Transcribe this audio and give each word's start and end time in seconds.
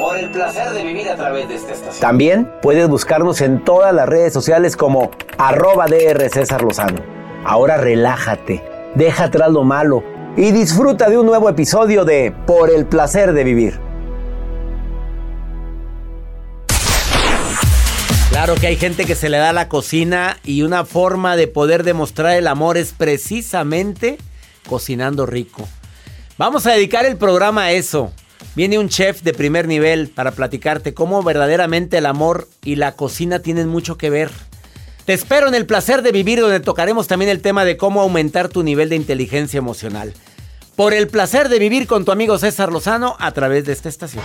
Por 0.00 0.16
el 0.16 0.30
placer 0.30 0.70
de 0.70 0.82
vivir 0.82 1.10
a 1.10 1.14
través 1.14 1.46
de 1.46 1.56
esta 1.56 1.72
estación. 1.72 2.00
También 2.00 2.50
puedes 2.62 2.88
buscarnos 2.88 3.42
en 3.42 3.62
todas 3.62 3.92
las 3.92 4.08
redes 4.08 4.32
sociales 4.32 4.74
como 4.74 5.10
arroba 5.36 5.88
DR 5.88 6.30
César 6.30 6.62
Lozano. 6.62 7.02
Ahora 7.44 7.76
relájate, 7.76 8.64
deja 8.94 9.24
atrás 9.24 9.50
lo 9.50 9.62
malo 9.62 10.02
y 10.38 10.52
disfruta 10.52 11.10
de 11.10 11.18
un 11.18 11.26
nuevo 11.26 11.50
episodio 11.50 12.06
de 12.06 12.34
Por 12.46 12.70
el 12.70 12.86
placer 12.86 13.34
de 13.34 13.44
vivir. 13.44 13.78
Claro 18.30 18.54
que 18.54 18.68
hay 18.68 18.76
gente 18.76 19.04
que 19.04 19.14
se 19.14 19.28
le 19.28 19.36
da 19.36 19.52
la 19.52 19.68
cocina 19.68 20.38
y 20.44 20.62
una 20.62 20.86
forma 20.86 21.36
de 21.36 21.46
poder 21.46 21.82
demostrar 21.82 22.38
el 22.38 22.46
amor 22.46 22.78
es 22.78 22.94
precisamente 22.94 24.16
cocinando 24.66 25.26
rico. 25.26 25.68
Vamos 26.38 26.66
a 26.66 26.72
dedicar 26.72 27.04
el 27.04 27.18
programa 27.18 27.64
a 27.64 27.72
eso. 27.72 28.14
Viene 28.56 28.80
un 28.80 28.88
chef 28.88 29.22
de 29.22 29.32
primer 29.32 29.68
nivel 29.68 30.08
para 30.08 30.32
platicarte 30.32 30.92
cómo 30.92 31.22
verdaderamente 31.22 31.98
el 31.98 32.06
amor 32.06 32.48
y 32.64 32.74
la 32.76 32.92
cocina 32.92 33.38
tienen 33.38 33.68
mucho 33.68 33.96
que 33.96 34.10
ver. 34.10 34.30
Te 35.04 35.14
espero 35.14 35.46
en 35.46 35.54
el 35.54 35.66
placer 35.66 36.02
de 36.02 36.10
vivir 36.10 36.40
donde 36.40 36.58
tocaremos 36.58 37.06
también 37.06 37.30
el 37.30 37.42
tema 37.42 37.64
de 37.64 37.76
cómo 37.76 38.00
aumentar 38.00 38.48
tu 38.48 38.64
nivel 38.64 38.88
de 38.88 38.96
inteligencia 38.96 39.58
emocional. 39.58 40.14
Por 40.74 40.94
el 40.94 41.06
placer 41.06 41.48
de 41.48 41.60
vivir 41.60 41.86
con 41.86 42.04
tu 42.04 42.10
amigo 42.10 42.38
César 42.38 42.72
Lozano 42.72 43.14
a 43.20 43.30
través 43.30 43.66
de 43.66 43.72
esta 43.72 43.88
estación. 43.88 44.24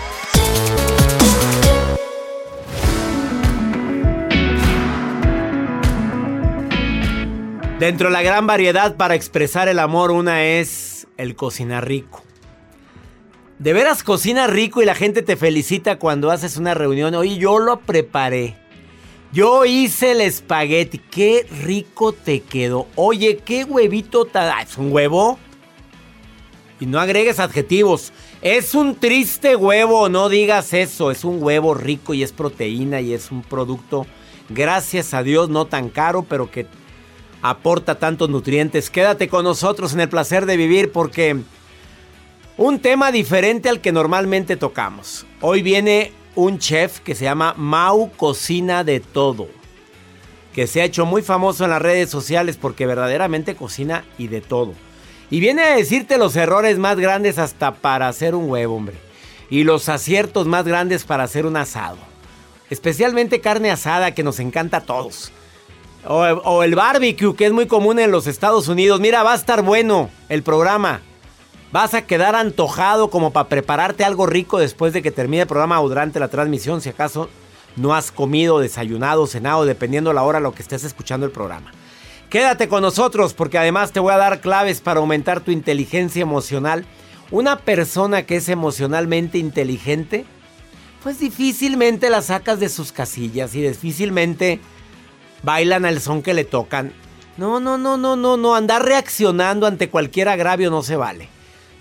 Dentro 7.80 8.08
de 8.08 8.14
la 8.14 8.24
gran 8.24 8.48
variedad 8.48 8.96
para 8.96 9.14
expresar 9.14 9.68
el 9.68 9.78
amor, 9.78 10.10
una 10.10 10.46
es 10.46 11.06
el 11.18 11.36
cocinar 11.36 11.88
rico. 11.88 12.25
De 13.60 13.72
veras 13.72 14.04
cocina 14.04 14.48
rico 14.48 14.82
y 14.82 14.86
la 14.86 14.96
gente 14.96 15.22
te 15.22 15.38
felicita 15.38 15.98
cuando 15.98 16.30
haces 16.30 16.58
una 16.58 16.74
reunión. 16.74 17.16
Oye, 17.16 17.38
yo 17.38 17.60
lo 17.60 17.80
preparé. 17.80 18.58
Yo 19.32 19.64
hice 19.64 20.12
el 20.12 20.22
espagueti. 20.22 20.98
Qué 20.98 21.48
rico 21.64 22.12
te 22.12 22.42
quedó. 22.42 22.88
Oye, 22.96 23.38
qué 23.38 23.64
huevito 23.64 24.26
tan... 24.26 24.50
Ah, 24.50 24.62
¿Es 24.62 24.78
un 24.78 24.92
huevo? 24.92 25.40
Y 26.82 26.86
no 26.86 27.00
agregues 27.00 27.40
adjetivos. 27.40 28.12
Es 28.42 28.76
un 28.76 28.96
triste 28.96 29.56
huevo, 29.56 30.10
no 30.10 30.28
digas 30.28 30.74
eso. 30.74 31.10
Es 31.10 31.24
un 31.24 31.42
huevo 31.42 31.74
rico 31.74 32.14
y 32.14 32.24
es 32.24 32.34
proteína 32.34 33.00
y 33.00 33.14
es 33.14 33.32
un 33.32 33.42
producto, 33.42 34.06
gracias 34.50 35.14
a 35.14 35.24
Dios, 35.24 35.50
no 35.50 35.66
tan 35.66 35.90
caro, 35.90 36.24
pero 36.24 36.52
que 36.52 36.68
aporta 37.42 37.96
tantos 37.96 38.30
nutrientes. 38.30 38.90
Quédate 38.90 39.30
con 39.30 39.46
nosotros 39.46 39.94
en 39.94 40.02
el 40.02 40.10
placer 40.10 40.46
de 40.46 40.58
vivir 40.58 40.92
porque 40.92 41.42
un 42.58 42.80
tema 42.80 43.12
diferente 43.12 43.70
al 43.70 43.82
que 43.82 43.92
normalmente 43.92 44.56
tocamos. 44.56 45.26
Hoy 45.42 45.62
viene 45.62 46.14
un 46.36 46.60
chef 46.60 47.00
que 47.00 47.16
se 47.16 47.26
llama 47.26 47.54
Mau 47.58 48.12
Cocina 48.12 48.84
de 48.84 49.02
Todo, 49.02 49.48
que 50.54 50.68
se 50.68 50.82
ha 50.82 50.86
hecho 50.86 51.06
muy 51.06 51.22
famoso 51.22 51.66
en 51.66 51.72
las 51.72 51.82
redes 51.82 52.10
sociales 52.10 52.58
porque 52.58 52.86
verdaderamente 52.86 53.56
cocina 53.56 54.06
y 54.18 54.28
de 54.28 54.42
todo. 54.42 54.74
Y 55.30 55.40
viene 55.40 55.64
a 55.64 55.76
decirte 55.76 56.18
los 56.18 56.36
errores 56.36 56.78
más 56.78 56.98
grandes 56.98 57.40
hasta 57.40 57.76
para 57.76 58.08
hacer 58.08 58.36
un 58.36 58.50
huevo, 58.50 58.76
hombre. 58.76 58.96
Y 59.50 59.64
los 59.64 59.90
aciertos 59.90 60.48
más 60.48 60.66
grandes 60.66 61.04
para 61.04 61.24
hacer 61.24 61.46
un 61.46 61.58
asado. 61.58 61.98
Especialmente 62.70 63.42
carne 63.42 63.70
asada 63.70 64.14
que 64.14 64.24
nos 64.24 64.40
encanta 64.40 64.78
a 64.78 64.82
todos. 64.82 65.32
O, 66.08 66.20
o 66.20 66.64
el 66.64 66.76
barbecue 66.76 67.36
que 67.36 67.48
es 67.48 67.52
muy 67.52 67.66
común 67.66 68.00
en 68.00 68.12
los 68.12 68.28
Estados 68.28 68.68
Unidos. 68.68 69.00
Mira, 69.00 69.24
va 69.24 69.34
a 69.34 69.36
estar 69.36 69.62
bueno 69.62 70.10
el 70.30 70.44
programa. 70.44 71.02
Vas 71.76 71.94
a 71.94 72.04
quedar 72.04 72.38
antojado 72.38 73.10
como 73.10 73.34
para 73.34 73.50
prepararte 73.50 74.06
algo 74.06 74.26
rico 74.26 74.60
después 74.60 74.94
de 74.94 75.02
que 75.02 75.12
termine 75.12 75.42
el 75.42 75.48
programa 75.50 75.82
o 75.82 75.90
durante 75.90 76.22
la 76.22 76.30
transmisión, 76.30 76.80
si 76.80 76.88
acaso 76.88 77.30
no 77.76 77.94
has 77.94 78.14
comido, 78.14 78.60
desayunado, 78.60 79.28
cenado, 79.28 79.66
dependiendo 79.66 80.14
la 80.14 80.24
hora 80.24 80.38
a 80.38 80.42
lo 80.42 80.54
que 80.54 80.62
estés 80.62 80.86
escuchando 80.86 81.26
el 81.26 81.34
programa. 81.34 81.74
Quédate 82.30 82.70
con 82.70 82.82
nosotros 82.82 83.34
porque 83.34 83.58
además 83.58 83.92
te 83.92 84.00
voy 84.00 84.14
a 84.14 84.18
dar 84.18 84.40
claves 84.40 84.80
para 84.80 85.02
aumentar 85.02 85.42
tu 85.42 85.52
inteligencia 85.52 86.22
emocional. 86.22 86.86
Una 87.30 87.58
persona 87.58 88.26
que 88.26 88.38
es 88.38 88.48
emocionalmente 88.48 89.38
inteligente, 89.38 90.24
pues 91.04 91.20
difícilmente 91.20 92.10
la 92.10 92.22
sacas 92.22 92.62
de 92.62 92.70
sus 92.70 92.94
casillas 92.94 93.54
y 93.54 93.62
difícilmente 93.62 94.62
bailan 95.44 95.84
al 95.84 96.00
son 96.00 96.22
que 96.22 96.34
le 96.34 96.46
tocan. 96.46 96.94
No, 97.36 97.60
no, 97.60 97.78
no, 97.78 97.98
no, 97.98 98.16
no, 98.16 98.38
no, 98.38 98.56
andar 98.56 98.86
reaccionando 98.86 99.68
ante 99.68 99.90
cualquier 99.90 100.30
agravio 100.30 100.72
no 100.72 100.82
se 100.82 100.96
vale. 100.96 101.35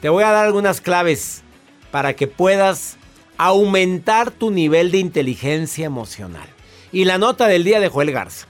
Te 0.04 0.10
voy 0.10 0.22
a 0.22 0.32
dar 0.32 0.44
algunas 0.44 0.82
claves 0.82 1.42
para 1.90 2.12
que 2.12 2.26
puedas 2.26 2.98
aumentar 3.38 4.30
tu 4.30 4.50
nivel 4.50 4.90
de 4.90 4.98
inteligencia 4.98 5.86
emocional. 5.86 6.46
Y 6.92 7.06
la 7.06 7.16
nota 7.16 7.46
del 7.46 7.64
día 7.64 7.80
de 7.80 7.88
Joel 7.88 8.12
Garza. 8.12 8.46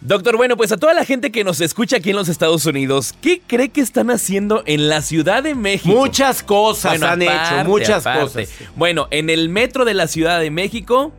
Doctor, 0.00 0.36
bueno, 0.36 0.56
pues 0.56 0.70
a 0.70 0.76
toda 0.76 0.94
la 0.94 1.04
gente 1.04 1.32
que 1.32 1.42
nos 1.42 1.60
escucha 1.60 1.96
aquí 1.96 2.10
en 2.10 2.16
los 2.16 2.28
Estados 2.28 2.66
Unidos, 2.66 3.16
¿qué 3.20 3.42
cree 3.44 3.70
que 3.70 3.80
están 3.80 4.12
haciendo 4.12 4.62
en 4.64 4.88
la 4.88 5.02
Ciudad 5.02 5.42
de 5.42 5.56
México? 5.56 5.92
Muchas 5.92 6.44
cosas 6.44 7.02
han 7.02 7.20
hecho, 7.20 7.64
muchas 7.64 8.04
cosas. 8.04 8.48
Bueno, 8.76 9.08
en 9.10 9.28
el 9.28 9.48
metro 9.48 9.84
de 9.84 9.94
la 9.94 10.06
Ciudad 10.06 10.38
de 10.38 10.52
México 10.52 11.12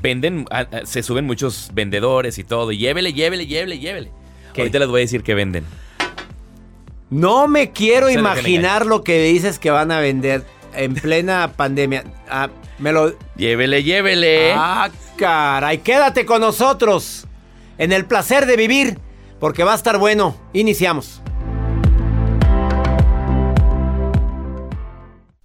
venden, 0.00 0.46
ah, 0.50 0.64
ah, 0.72 0.80
se 0.84 1.02
suben 1.02 1.26
muchos 1.26 1.70
vendedores 1.74 2.38
y 2.38 2.44
todo. 2.44 2.72
Y 2.72 2.78
llévele, 2.78 3.12
llévele, 3.12 3.46
llévele, 3.46 3.78
llévele. 3.78 4.10
Ahorita 4.56 4.78
les 4.78 4.88
voy 4.88 5.00
a 5.00 5.04
decir 5.04 5.22
que 5.22 5.34
venden. 5.34 5.66
No 7.12 7.46
me 7.46 7.72
quiero 7.72 8.08
imaginar 8.08 8.86
lo 8.86 9.04
que 9.04 9.22
dices 9.22 9.58
que 9.58 9.70
van 9.70 9.92
a 9.92 10.00
vender 10.00 10.46
en 10.74 10.94
plena 10.94 11.52
pandemia. 11.54 12.04
Ah, 12.26 12.48
me 12.78 12.90
lo. 12.90 13.14
Llévele, 13.36 13.82
llévele. 13.82 14.54
Ah, 14.56 14.88
caray. 15.16 15.76
Quédate 15.78 16.24
con 16.24 16.40
nosotros 16.40 17.26
en 17.76 17.92
el 17.92 18.06
placer 18.06 18.46
de 18.46 18.56
vivir, 18.56 18.98
porque 19.40 19.62
va 19.62 19.72
a 19.72 19.76
estar 19.76 19.98
bueno. 19.98 20.34
Iniciamos. 20.54 21.20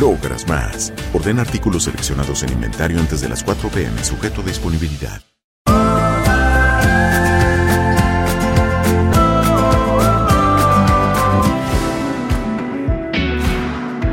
logras 0.00 0.46
más. 0.48 0.92
Orden 1.12 1.38
artículos 1.38 1.84
seleccionados 1.84 2.42
en 2.42 2.52
inventario 2.52 2.98
antes 2.98 3.20
de 3.20 3.28
las 3.28 3.42
4 3.42 3.68
pm, 3.68 4.04
sujeto 4.04 4.40
a 4.40 4.44
disponibilidad. 4.44 5.22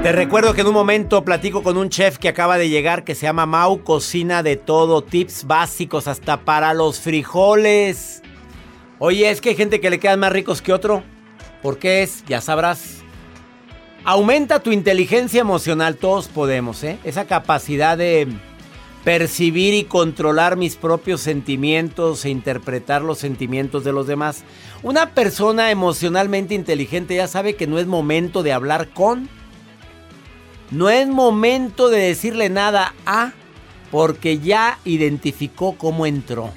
Te 0.10 0.14
recuerdo 0.14 0.54
que 0.54 0.62
en 0.62 0.68
un 0.68 0.74
momento 0.74 1.26
platico 1.26 1.62
con 1.62 1.76
un 1.76 1.90
chef 1.90 2.18
que 2.18 2.30
acaba 2.30 2.58
de 2.58 2.70
llegar 2.70 3.04
que 3.04 3.16
se 3.16 3.28
llama 3.28 3.46
Mau, 3.46 3.84
cocina 3.84 4.42
de 4.42 4.56
todo, 4.56 5.04
tips 5.04 5.46
básicos 5.46 6.08
hasta 6.08 6.46
para 6.46 6.74
los 6.74 7.00
frijoles. 7.00 8.24
Oye, 8.98 9.30
es 9.30 9.42
que 9.42 9.50
hay 9.50 9.56
gente 9.56 9.81
que 9.81 9.90
le 9.90 10.00
quedan 10.00 10.22
más 10.22 10.31
ricos 10.31 10.62
que 10.62 10.74
otro. 10.74 11.04
¿Por 11.62 11.78
qué 11.80 12.02
es? 12.02 12.24
Ya 12.26 12.40
sabrás. 12.40 12.99
Aumenta 14.06 14.62
tu 14.62 14.72
inteligencia 14.72 15.42
emocional, 15.42 15.96
todos 15.96 16.28
podemos, 16.28 16.84
¿eh? 16.84 16.98
Esa 17.04 17.25
capacidad 17.25 17.98
de 17.98 18.28
percibir 19.04 19.74
y 19.74 19.84
controlar 19.84 20.56
mis 20.56 20.75
propios 20.75 21.22
sentimientos 21.22 22.25
e 22.25 22.30
interpretar 22.30 23.01
los 23.01 23.18
sentimientos 23.18 23.84
de 23.84 23.92
los 23.92 24.07
demás. 24.07 24.44
Una 24.84 25.13
persona 25.13 25.72
emocionalmente 25.72 26.54
inteligente 26.56 27.16
ya 27.16 27.28
sabe 27.28 27.56
que 27.56 27.68
no 27.68 27.80
es 27.80 27.88
momento 27.88 28.44
de 28.44 28.54
hablar 28.54 28.90
con, 28.90 29.30
no 30.72 30.90
es 30.90 31.07
momento 31.07 31.90
de 31.90 32.00
decirle 32.00 32.50
nada 32.50 32.94
a, 33.06 33.34
porque 33.92 34.40
ya 34.40 34.80
identificó 34.86 35.75
cómo 35.78 36.06
entró. 36.06 36.52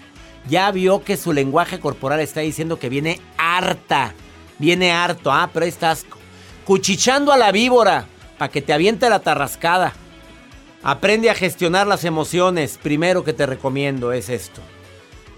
Ya 0.49 0.71
vio 0.71 1.05
que 1.05 1.17
su 1.17 1.33
lenguaje 1.33 1.81
corporal 1.81 2.21
está 2.21 2.41
diciendo 2.41 2.79
que 2.79 2.89
viene 2.89 3.21
harta, 3.37 4.15
viene 4.59 4.93
harto, 4.93 5.33
ah, 5.33 5.51
pero 5.53 5.65
estás 5.67 6.05
cuchichando 6.65 7.33
a 7.33 7.39
la 7.39 7.53
víbora 7.53 8.07
para 8.39 8.51
que 8.51 8.63
te 8.63 8.73
aviente 8.73 9.09
la 9.09 9.21
tarrascada. 9.21 9.93
Aprende 10.83 11.31
a 11.31 11.35
gestionar 11.35 11.87
las 11.87 12.05
emociones. 12.05 12.79
Primero 12.83 13.25
que 13.25 13.33
te 13.33 13.47
recomiendo 13.47 14.13
es 14.13 14.29
esto. 14.29 14.61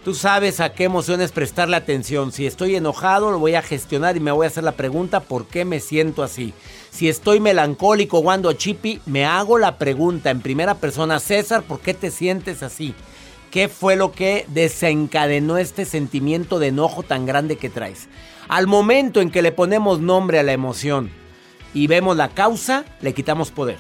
Tú 0.05 0.15
sabes 0.15 0.61
a 0.61 0.73
qué 0.73 0.85
emociones 0.85 1.33
prestarle 1.33 1.77
atención. 1.77 2.31
Si 2.31 2.47
estoy 2.47 2.77
enojado, 2.77 3.31
lo 3.31 3.39
voy 3.39 3.55
a 3.55 3.63
gestionar 3.63 4.17
y 4.17 4.21
me 4.21 4.33
voy 4.33 4.45
a 4.45 4.49
hacer 4.49 4.63
la 4.63 4.73
pregunta 4.73 5.21
por 5.21 5.47
qué 5.47 5.65
me 5.65 5.81
siento 5.81 6.23
así. 6.23 6.53
Si 6.91 7.09
estoy 7.09 7.41
melancólico 7.41 8.19
o 8.19 8.31
ando 8.31 8.53
chippy, 8.53 9.01
me 9.07 9.25
hago 9.25 9.57
la 9.57 9.79
pregunta 9.79 10.31
en 10.31 10.43
primera 10.43 10.75
persona, 10.75 11.21
César, 11.21 11.63
¿por 11.63 11.81
qué 11.81 11.95
te 11.95 12.11
sientes 12.11 12.63
así? 12.63 12.95
¿Qué 13.51 13.69
fue 13.69 13.97
lo 13.97 14.13
que 14.13 14.45
desencadenó 14.49 15.57
este 15.57 15.87
sentimiento 15.87 16.59
de 16.59 16.69
enojo 16.69 17.03
tan 17.03 17.25
grande 17.25 17.57
que 17.57 17.71
traes? 17.71 18.09
Al 18.49 18.67
momento 18.67 19.21
en 19.21 19.31
que 19.31 19.43
le 19.43 19.53
ponemos 19.53 20.01
nombre 20.01 20.39
a 20.39 20.43
la 20.43 20.53
emoción 20.53 21.11
y 21.73 21.87
vemos 21.87 22.17
la 22.17 22.29
causa, 22.29 22.85
le 23.01 23.15
quitamos 23.15 23.51
poder. 23.51 23.79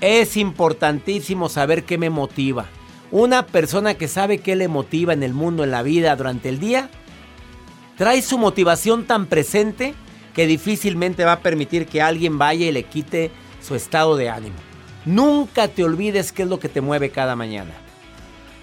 Es 0.00 0.36
importantísimo 0.36 1.48
saber 1.48 1.84
qué 1.84 1.96
me 1.96 2.10
motiva. 2.10 2.66
Una 3.10 3.46
persona 3.46 3.94
que 3.94 4.08
sabe 4.08 4.38
qué 4.38 4.56
le 4.56 4.68
motiva 4.68 5.12
en 5.12 5.22
el 5.22 5.32
mundo, 5.32 5.64
en 5.64 5.70
la 5.70 5.82
vida, 5.82 6.14
durante 6.16 6.48
el 6.48 6.58
día, 6.58 6.90
trae 7.96 8.20
su 8.20 8.36
motivación 8.36 9.06
tan 9.06 9.26
presente 9.26 9.94
que 10.34 10.46
difícilmente 10.46 11.24
va 11.24 11.32
a 11.32 11.40
permitir 11.40 11.86
que 11.86 12.02
alguien 12.02 12.36
vaya 12.36 12.66
y 12.66 12.72
le 12.72 12.82
quite 12.82 13.30
su 13.62 13.74
estado 13.74 14.16
de 14.16 14.28
ánimo. 14.28 14.56
Nunca 15.06 15.68
te 15.68 15.82
olvides 15.82 16.32
qué 16.32 16.42
es 16.42 16.48
lo 16.48 16.58
que 16.58 16.68
te 16.68 16.82
mueve 16.82 17.10
cada 17.10 17.36
mañana. 17.36 17.72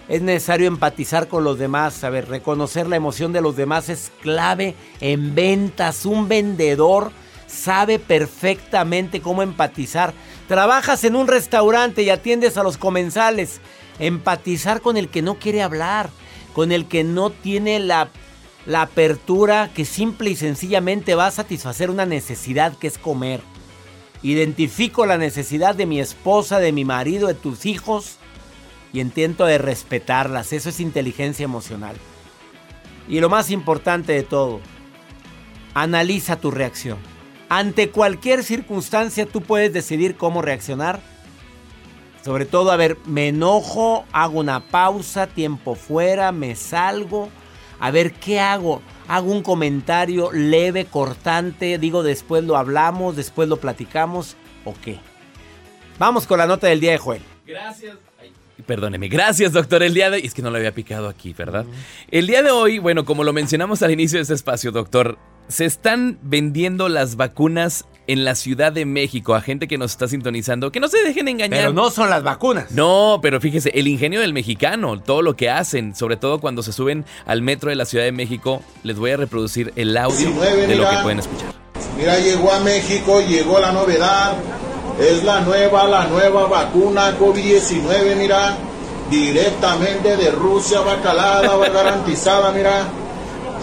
Es 0.10 0.22
necesario 0.22 0.68
empatizar 0.68 1.30
con 1.30 1.46
los 1.46 1.58
demás, 1.58 1.94
saber 1.94 2.28
reconocer 2.28 2.88
la 2.88 2.98
emoción 2.98 3.32
de 3.32 3.42
los 3.42 3.56
demás 3.56 3.88
es 3.88 4.12
clave 4.22 4.76
en 5.00 5.34
ventas. 5.34 6.06
Un 6.06 6.28
vendedor 6.28 7.12
sabe 7.48 8.00
perfectamente 8.00 9.22
cómo 9.22 9.44
empatizar. 9.44 10.14
Trabajas 10.50 11.06
en 11.06 11.16
un 11.16 11.28
restaurante 11.28 12.04
y 12.04 12.10
atiendes 12.10 12.58
a 12.58 12.64
los 12.64 12.78
comensales. 12.78 13.62
Empatizar 13.98 14.82
con 14.82 14.98
el 14.98 15.08
que 15.08 15.22
no 15.22 15.36
quiere 15.36 15.62
hablar, 15.62 16.10
con 16.54 16.74
el 16.74 16.86
que 16.86 17.06
no 17.06 17.30
tiene 17.30 17.80
la, 17.80 18.10
la 18.66 18.82
apertura 18.82 19.72
que 19.74 19.86
simple 19.86 20.32
y 20.32 20.36
sencillamente 20.36 21.16
va 21.16 21.28
a 21.28 21.32
satisfacer 21.32 21.90
una 21.90 22.06
necesidad 22.06 22.76
que 22.78 22.88
es 22.88 22.98
comer. 22.98 23.40
Identifico 24.22 25.06
la 25.06 25.18
necesidad 25.18 25.76
de 25.76 25.86
mi 25.86 26.02
esposa, 26.02 26.60
de 26.60 26.74
mi 26.74 26.84
marido, 26.84 27.30
de 27.30 27.36
tus 27.36 27.66
hijos 27.66 28.18
y 28.94 29.02
intento 29.02 29.46
de 29.46 29.58
respetarlas. 29.58 30.54
Eso 30.54 30.70
es 30.70 30.80
inteligencia 30.80 31.44
emocional. 31.44 31.96
Y 33.10 33.20
lo 33.20 33.30
más 33.30 33.52
importante 33.52 34.14
de 34.14 34.24
todo, 34.24 34.62
analiza 35.74 36.38
tu 36.38 36.52
reacción. 36.52 37.00
Ante 37.50 37.90
cualquier 37.90 38.44
circunstancia 38.44 39.26
tú 39.26 39.42
puedes 39.42 39.74
decidir 39.74 40.16
cómo 40.16 40.42
reaccionar. 40.42 41.02
Sobre 42.24 42.46
todo, 42.46 42.72
a 42.72 42.78
ver, 42.78 42.98
me 43.06 43.28
enojo, 43.28 44.06
hago 44.14 44.40
una 44.40 44.62
pausa, 44.68 45.28
tiempo 45.28 45.76
fuera, 45.76 46.32
me 46.32 46.56
salgo. 46.56 47.30
A 47.80 47.92
ver, 47.92 48.14
¿qué 48.14 48.40
hago? 48.40 48.82
Hago 49.10 49.30
un 49.30 49.44
comentario 49.44 50.32
leve, 50.32 50.86
cortante, 50.86 51.78
digo 51.78 52.02
después 52.02 52.46
lo 52.46 52.56
hablamos, 52.56 53.18
después 53.18 53.50
lo 53.50 53.58
platicamos 53.58 54.38
o 54.64 54.74
qué. 54.82 55.00
Vamos 56.00 56.26
con 56.26 56.38
la 56.38 56.48
nota 56.48 56.68
del 56.68 56.80
día 56.80 56.92
de 56.92 56.98
Joel. 56.98 57.22
Gracias. 57.46 57.98
Perdóneme, 58.66 59.08
gracias 59.08 59.54
doctor. 59.54 59.84
El 59.84 59.94
día 59.94 60.10
de 60.10 60.18
hoy, 60.18 60.26
es 60.26 60.34
que 60.34 60.42
no 60.42 60.50
lo 60.50 60.58
había 60.58 60.74
picado 60.74 61.08
aquí, 61.10 61.34
¿verdad? 61.34 61.66
El 62.10 62.28
día 62.28 62.42
de 62.42 62.52
hoy, 62.52 62.80
bueno, 62.80 63.06
como 63.06 63.24
lo 63.24 63.34
mencionamos 63.34 63.82
al 63.82 63.92
inicio 63.92 64.18
de 64.18 64.24
este 64.24 64.34
espacio, 64.34 64.72
doctor, 64.72 65.18
se 65.48 65.66
están 65.66 66.20
vendiendo 66.22 66.90
las 66.90 67.16
vacunas 67.16 67.86
en 68.08 68.26
la 68.26 68.36
Ciudad 68.36 68.72
de 68.72 68.86
México 68.86 69.36
a 69.36 69.42
gente 69.42 69.68
que 69.68 69.78
nos 69.78 69.92
está 69.92 70.08
sintonizando. 70.08 70.72
Que 70.72 70.80
no 70.80 70.88
se 70.88 71.02
dejen 71.04 71.28
engañar. 71.28 71.60
Pero 71.60 71.74
no 71.74 71.90
son 71.90 72.10
las 72.10 72.24
vacunas. 72.24 72.72
No, 72.72 73.20
pero 73.22 73.40
fíjese, 73.40 73.72
el 73.74 73.88
ingenio 73.88 74.22
del 74.22 74.34
mexicano, 74.34 75.02
todo 75.02 75.22
lo 75.22 75.36
que 75.36 75.50
hacen, 75.50 75.96
sobre 75.96 76.18
todo 76.18 76.40
cuando 76.40 76.64
se 76.64 76.74
suben 76.74 77.06
al 77.26 77.42
metro 77.42 77.70
de 77.70 77.76
la 77.76 77.86
Ciudad 77.86 78.06
de 78.06 78.12
México, 78.12 78.64
les 78.84 78.98
voy 78.98 79.12
a 79.12 79.18
reproducir 79.18 79.72
el 79.76 79.96
audio 79.98 80.32
de 80.32 80.76
lo 80.76 80.90
que 80.90 80.98
pueden 81.04 81.20
escuchar. 81.20 81.54
Mira, 81.98 82.20
llegó 82.20 82.52
a 82.52 82.60
México, 82.60 83.22
llegó 83.22 83.60
la 83.60 83.72
novedad. 83.72 84.36
Es 85.00 85.24
la 85.24 85.42
nueva, 85.42 85.88
la 85.88 86.06
nueva 86.06 86.48
vacuna 86.48 87.18
COVID-19, 87.18 88.16
mira. 88.16 88.58
Directamente 89.10 90.16
de 90.18 90.32
Rusia, 90.32 90.80
va 90.82 91.02
calada, 91.02 91.56
va 91.58 91.70
garantizada, 91.70 92.52
mira. 92.52 92.88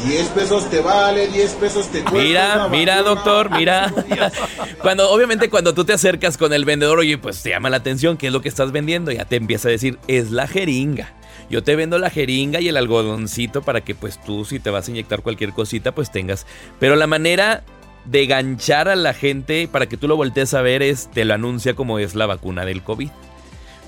10 0.04 0.28
pesos 0.28 0.70
te 0.70 0.80
vale, 0.80 1.28
10 1.28 1.52
pesos 1.54 1.87
te 1.88 2.00
cuesta. 2.00 2.18
Mira, 2.18 2.68
mira, 2.68 3.02
doctor, 3.02 3.50
mira. 3.50 3.92
cuando, 4.82 5.10
obviamente, 5.10 5.50
cuando 5.50 5.75
tú 5.75 5.84
te 5.84 5.92
acercas 5.92 6.38
con 6.38 6.52
el 6.52 6.64
vendedor, 6.64 6.99
oye, 6.99 7.18
pues 7.18 7.42
te 7.42 7.50
llama 7.50 7.70
la 7.70 7.78
atención, 7.78 8.16
¿qué 8.16 8.28
es 8.28 8.32
lo 8.32 8.40
que 8.40 8.49
estás 8.49 8.72
vendiendo? 8.72 9.12
Ya 9.12 9.25
te 9.26 9.37
empieza 9.37 9.68
a 9.68 9.72
decir, 9.72 9.99
es 10.08 10.30
la 10.30 10.46
jeringa. 10.46 11.12
Yo 11.50 11.62
te 11.62 11.76
vendo 11.76 11.99
la 11.99 12.10
jeringa 12.10 12.60
y 12.60 12.68
el 12.68 12.76
algodoncito 12.76 13.62
para 13.62 13.82
que, 13.82 13.94
pues 13.94 14.20
tú, 14.22 14.44
si 14.44 14.60
te 14.60 14.70
vas 14.70 14.88
a 14.88 14.90
inyectar 14.90 15.22
cualquier 15.22 15.52
cosita, 15.52 15.92
pues 15.92 16.10
tengas. 16.10 16.46
Pero 16.78 16.96
la 16.96 17.06
manera 17.06 17.62
de 18.04 18.26
ganchar 18.26 18.88
a 18.88 18.97
la 18.97 19.14
gente 19.14 19.69
para 19.71 19.87
que 19.87 19.97
tú 19.97 20.09
lo 20.09 20.16
voltees 20.16 20.54
a 20.54 20.62
ver 20.62 20.83
es, 20.83 21.11
te 21.11 21.25
lo 21.25 21.35
anuncia 21.35 21.75
como 21.75 21.99
es 21.99 22.14
la 22.14 22.26
vacuna 22.26 22.64
del 22.64 22.83
COVID. 22.83 23.11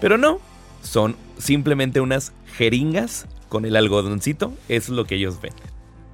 Pero 0.01 0.19
no, 0.19 0.41
son 0.83 1.17
simplemente 1.39 2.01
unas 2.01 2.33
jeringas 2.57 3.27
con 3.49 3.65
el 3.65 3.77
algodoncito, 3.77 4.53
es 4.69 4.89
lo 4.89 5.05
que 5.05 5.17
ellos 5.17 5.41
ven. 5.41 5.53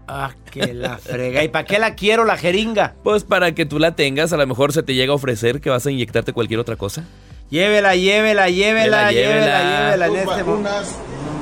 Ah, 0.09 0.33
que 0.50 0.73
la 0.73 0.97
frega. 0.99 1.45
¿Y 1.45 1.49
para 1.49 1.67
qué 1.67 1.78
la 1.78 1.95
quiero 1.95 2.25
la 2.25 2.38
jeringa? 2.38 2.95
Pues 3.05 3.25
para 3.25 3.55
que 3.55 3.67
tú 3.67 3.78
la 3.78 3.95
tengas, 3.95 4.33
a 4.33 4.38
lo 4.38 4.47
mejor 4.47 4.73
se 4.73 4.83
te 4.83 4.95
llega 4.95 5.12
a 5.12 5.17
ofrecer 5.17 5.61
que 5.61 5.69
vas 5.69 5.87
a 5.87 5.90
inyectarte 5.90 6.33
cualquier 6.33 6.61
otra 6.61 6.76
cosa. 6.76 7.05
Llévela, 7.50 7.95
llévela, 7.95 8.49
llévela, 8.49 9.12
llévela, 9.12 9.97
llévela, 9.97 10.07
en 10.07 10.17
este 10.17 10.45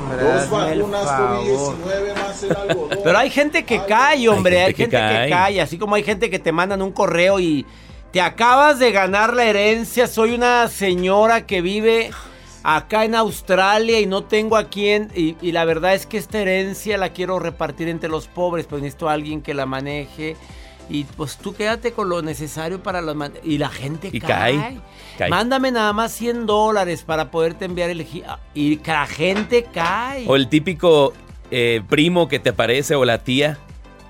vacunas, 0.09 0.49
dos 0.49 0.49
vacunas 0.49 1.07
COVID-19 1.07 2.15
más 2.15 2.43
el 2.43 2.55
algodón. 2.55 2.99
Pero 3.03 3.17
hay 3.17 3.29
gente 3.29 3.65
que 3.65 3.81
cae, 3.85 4.29
hombre, 4.29 4.61
hay 4.61 4.73
gente, 4.73 4.97
que, 4.97 5.29
cae. 5.29 5.61
así 5.61 5.77
como 5.77 5.95
hay 5.95 6.03
gente 6.03 6.29
que 6.29 6.39
te 6.39 6.51
mandan 6.51 6.81
un 6.81 6.91
correo 6.91 7.39
y 7.39 7.65
te 8.11 8.21
acabas 8.21 8.79
de 8.79 8.91
ganar 8.91 9.33
la 9.33 9.45
herencia, 9.45 10.07
soy 10.07 10.33
una 10.33 10.67
señora 10.69 11.45
que 11.45 11.61
vive 11.61 12.11
acá 12.63 13.05
en 13.05 13.15
Australia 13.15 13.99
y 13.99 14.05
no 14.05 14.23
tengo 14.23 14.57
a 14.57 14.65
quién. 14.65 15.09
Y, 15.15 15.51
la 15.51 15.65
verdad 15.65 15.93
es 15.93 16.05
que 16.05 16.17
esta 16.17 16.39
herencia 16.39 16.97
la 16.97 17.09
quiero 17.09 17.39
repartir 17.39 17.87
entre 17.87 18.09
los 18.09 18.27
pobres, 18.27 18.65
pero 18.65 18.81
necesito 18.81 19.09
a 19.09 19.13
alguien 19.13 19.41
que 19.41 19.53
la 19.53 19.65
maneje. 19.65 20.35
Y 20.89 21.03
pues 21.03 21.37
tú 21.37 21.53
quédate 21.53 21.91
con 21.91 22.09
lo 22.09 22.21
necesario 22.21 22.81
para 22.81 23.01
los... 23.01 23.15
Y 23.43 23.57
la 23.57 23.69
gente 23.69 24.09
y 24.11 24.19
cae. 24.19 24.79
cae. 25.17 25.29
Mándame 25.29 25.71
nada 25.71 25.91
más 25.93 26.13
100 26.13 26.45
dólares 26.45 27.03
para 27.03 27.29
poderte 27.29 27.65
enviar 27.65 27.89
el... 27.89 28.05
Y 28.53 28.79
la 28.85 29.05
gente 29.05 29.67
cae. 29.73 30.25
O 30.27 30.35
el 30.35 30.47
típico 30.47 31.13
eh, 31.51 31.81
primo 31.89 32.27
que 32.27 32.39
te 32.39 32.49
aparece 32.49 32.95
o 32.95 33.05
la 33.05 33.23
tía 33.23 33.57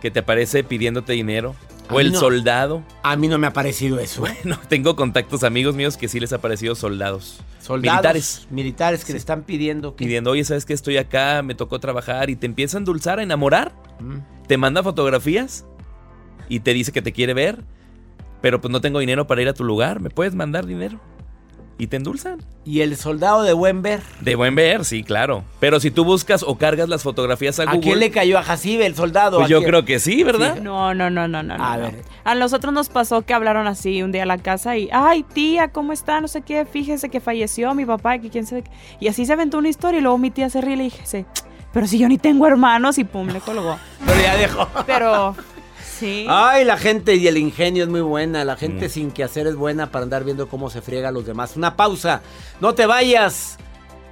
que 0.02 0.12
te 0.12 0.20
aparece 0.20 0.64
pidiéndote 0.64 1.14
dinero. 1.14 1.56
O 1.90 2.02
el 2.02 2.16
soldado. 2.16 2.84
A 3.02 3.16
mí 3.16 3.30
no 3.30 3.38
me 3.38 3.48
ha 3.48 3.54
parecido 3.54 4.00
eso. 4.00 4.22
Bueno, 4.22 4.60
tengo 4.70 4.96
contactos 4.96 5.44
amigos 5.44 5.74
míos 5.74 5.96
que 5.96 6.10
sí 6.10 6.20
les 6.20 6.34
ha 6.34 6.40
parecido 6.40 6.76
soldados. 6.76 7.40
Soldados. 7.62 7.96
Militares. 7.96 8.48
Militares 8.50 9.06
que 9.06 9.14
le 9.14 9.20
están 9.20 9.44
pidiendo. 9.44 9.96
Que... 9.96 10.04
Pidiendo, 10.04 10.32
oye, 10.32 10.44
¿sabes 10.44 10.66
que 10.66 10.74
Estoy 10.74 10.98
acá, 10.98 11.42
me 11.44 11.56
tocó 11.56 11.80
trabajar 11.80 12.30
y 12.30 12.36
te 12.36 12.46
empieza 12.46 12.78
a 12.78 12.80
endulzar, 12.80 13.20
a 13.20 13.24
enamorar. 13.24 13.72
Te 14.48 14.58
manda 14.58 14.84
fotografías 14.84 15.66
y 16.50 16.60
te 16.60 16.74
dice 16.74 16.92
que 16.92 17.02
te 17.02 17.12
quiere 17.12 17.34
ver. 17.34 17.64
Pero 18.42 18.62
pues 18.62 18.72
no 18.72 18.82
tengo 18.82 19.00
dinero 19.00 19.28
para 19.28 19.42
ir 19.42 19.50
a 19.50 19.54
tu 19.54 19.64
lugar. 19.64 20.00
¿Me 20.00 20.10
puedes 20.10 20.36
mandar 20.36 20.66
dinero? 20.66 21.00
y 21.80 21.88
te 21.88 21.98
endulzan. 21.98 22.40
¿Y 22.66 22.82
el 22.82 22.98
soldado 22.98 23.44
de 23.44 23.54
buen 23.54 23.82
ver? 23.82 24.02
De 24.22 24.36
buen 24.36 24.56
ver, 24.56 24.84
sí, 24.84 25.04
claro. 25.04 25.44
Pero 25.60 25.80
si 25.80 25.92
tú 25.92 26.04
buscas 26.04 26.44
o 26.44 26.58
cargas 26.58 26.90
las 26.90 27.04
fotografías 27.04 27.60
a, 27.60 27.66
Google. 27.66 27.78
¿A 27.78 27.82
quién 27.82 28.00
le 28.00 28.12
cayó 28.12 28.38
a 28.38 28.44
Jacibe, 28.44 28.86
el 28.86 28.96
soldado? 28.96 29.38
Pues 29.38 29.50
yo 29.50 29.62
creo 29.62 29.86
que 29.86 30.00
sí, 30.00 30.24
¿verdad? 30.24 30.60
No, 30.62 30.94
no, 30.94 31.10
no, 31.10 31.28
no, 31.28 31.44
no. 31.44 31.54
A 31.54 31.78
no. 31.78 31.84
ver. 31.84 32.04
A 32.24 32.36
nosotros 32.36 32.74
nos 32.74 32.90
pasó 32.90 33.22
que 33.22 33.34
hablaron 33.34 33.68
así 33.68 34.02
un 34.02 34.12
día 34.12 34.24
a 34.24 34.26
la 34.26 34.38
casa 34.38 34.76
y, 34.76 34.90
ay, 34.92 35.24
tía, 35.24 35.70
¿cómo 35.70 35.94
está? 35.94 36.20
No 36.20 36.28
sé 36.28 36.42
qué, 36.42 36.66
fíjese 36.66 37.10
que 37.10 37.20
falleció 37.20 37.74
mi 37.76 37.86
papá, 37.86 38.18
que 38.18 38.30
quién 38.30 38.46
sabe. 38.46 38.64
qué". 38.64 38.72
Y 39.00 39.08
así 39.08 39.26
se 39.26 39.34
aventó 39.34 39.60
una 39.60 39.70
historia 39.70 40.00
y 40.00 40.02
luego 40.02 40.18
mi 40.18 40.32
tía 40.32 40.50
se 40.50 40.62
ríe 40.62 40.74
y 40.74 40.78
le 40.78 40.84
dije, 40.86 41.26
pero 41.72 41.86
si 41.86 42.00
yo 42.00 42.08
ni 42.08 42.18
tengo 42.18 42.48
hermanos 42.48 42.98
y 42.98 43.04
pum, 43.04 43.28
le 43.28 43.40
colgó. 43.40 43.78
Pero 44.06 44.20
ya 44.20 44.36
dejó. 44.36 44.68
Pero, 44.88 45.36
sí. 45.98 46.26
Ay, 46.30 46.64
la 46.64 46.78
gente 46.78 47.16
y 47.16 47.28
el 47.28 47.38
ingenio 47.38 47.84
es 47.84 47.90
muy 47.90 48.02
buena. 48.02 48.46
La 48.46 48.56
gente 48.56 48.90
sin 48.90 49.12
que 49.12 49.24
hacer 49.24 49.48
es 49.48 49.56
buena 49.56 49.92
para 49.92 50.04
andar 50.04 50.24
viendo 50.24 50.48
cómo 50.48 50.70
se 50.70 50.82
friega 50.82 51.10
a 51.10 51.12
los 51.12 51.26
demás. 51.26 51.56
Una 51.58 51.76
pausa. 51.76 52.22
No 52.60 52.74
te 52.74 52.86
vayas. 52.86 53.58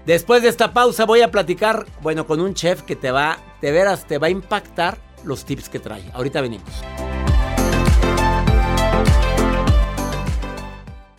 Después 0.06 0.44
de 0.44 0.50
esta 0.50 0.74
pausa 0.74 1.06
voy 1.06 1.22
a 1.22 1.32
platicar, 1.32 1.86
bueno, 2.02 2.28
con 2.28 2.40
un 2.40 2.54
chef 2.54 2.84
que 2.84 2.96
te 2.96 3.10
va, 3.10 3.40
de 3.62 3.72
veras, 3.72 4.06
te 4.06 4.20
va 4.20 4.28
a 4.28 4.30
impactar 4.30 5.00
los 5.24 5.46
tips 5.46 5.70
que 5.70 5.80
trae. 5.80 6.04
Ahorita 6.14 6.42
venimos. 6.42 6.70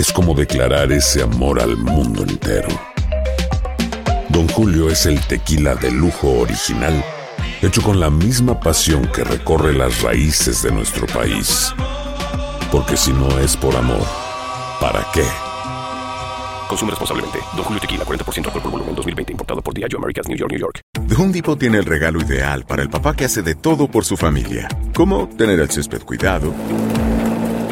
es 0.00 0.14
como 0.14 0.32
declarar 0.32 0.90
ese 0.92 1.22
amor 1.22 1.60
al 1.60 1.76
mundo 1.76 2.22
entero. 2.22 2.68
Don 4.30 4.48
Julio 4.48 4.88
es 4.88 5.04
el 5.04 5.20
tequila 5.20 5.74
de 5.74 5.90
lujo 5.90 6.38
original, 6.38 7.04
hecho 7.60 7.82
con 7.82 8.00
la 8.00 8.08
misma 8.08 8.58
pasión 8.60 9.06
que 9.14 9.24
recorre 9.24 9.74
las 9.74 10.00
raíces 10.00 10.62
de 10.62 10.72
nuestro 10.72 11.06
país. 11.06 11.74
Porque 12.72 12.96
si 12.96 13.12
no 13.12 13.38
es 13.40 13.58
por 13.58 13.76
amor, 13.76 14.06
¿para 14.80 15.06
qué? 15.12 15.24
Consume 16.66 16.92
responsablemente. 16.92 17.38
Don 17.54 17.64
Julio 17.64 17.80
Tequila, 17.80 18.04
40% 18.06 18.46
alcohol 18.46 18.62
por 18.62 18.72
volumen, 18.72 18.94
2020. 18.94 19.32
Importado 19.32 19.60
por 19.60 19.74
Diageo 19.74 19.98
Americas, 19.98 20.26
New 20.28 20.38
York, 20.38 20.50
New 20.50 20.60
York. 20.60 20.80
The 21.08 21.14
Home 21.14 21.32
Depot 21.32 21.58
tiene 21.58 21.76
el 21.76 21.84
regalo 21.84 22.22
ideal 22.22 22.64
para 22.64 22.80
el 22.82 22.88
papá 22.88 23.14
que 23.14 23.26
hace 23.26 23.42
de 23.42 23.54
todo 23.54 23.86
por 23.86 24.06
su 24.06 24.16
familia, 24.16 24.66
como 24.94 25.28
tener 25.28 25.60
el 25.60 25.70
césped 25.70 26.00
cuidado 26.04 26.54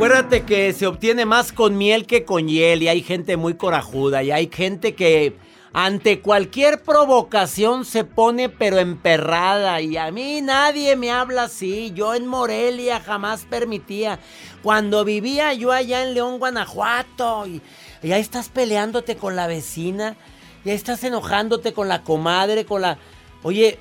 Acuérdate 0.00 0.44
que 0.44 0.72
se 0.72 0.86
obtiene 0.86 1.26
más 1.26 1.52
con 1.52 1.76
miel 1.76 2.06
que 2.06 2.24
con 2.24 2.48
hiel 2.48 2.82
y 2.82 2.88
hay 2.88 3.02
gente 3.02 3.36
muy 3.36 3.52
corajuda 3.52 4.22
y 4.22 4.30
hay 4.30 4.48
gente 4.50 4.94
que 4.94 5.36
ante 5.74 6.20
cualquier 6.20 6.82
provocación 6.82 7.84
se 7.84 8.04
pone 8.04 8.48
pero 8.48 8.78
emperrada 8.78 9.78
y 9.82 9.98
a 9.98 10.10
mí 10.10 10.40
nadie 10.40 10.96
me 10.96 11.10
habla 11.10 11.42
así. 11.42 11.92
Yo 11.94 12.14
en 12.14 12.26
Morelia 12.26 13.00
jamás 13.00 13.44
permitía. 13.44 14.20
Cuando 14.62 15.04
vivía 15.04 15.52
yo 15.52 15.70
allá 15.70 16.02
en 16.02 16.14
León, 16.14 16.38
Guanajuato 16.38 17.46
y, 17.46 17.60
y 18.02 18.12
ahí 18.12 18.22
estás 18.22 18.48
peleándote 18.48 19.18
con 19.18 19.36
la 19.36 19.48
vecina 19.48 20.16
y 20.64 20.70
ahí 20.70 20.76
estás 20.76 21.04
enojándote 21.04 21.74
con 21.74 21.88
la 21.88 22.04
comadre, 22.04 22.64
con 22.64 22.80
la... 22.80 22.96
Oye, 23.42 23.78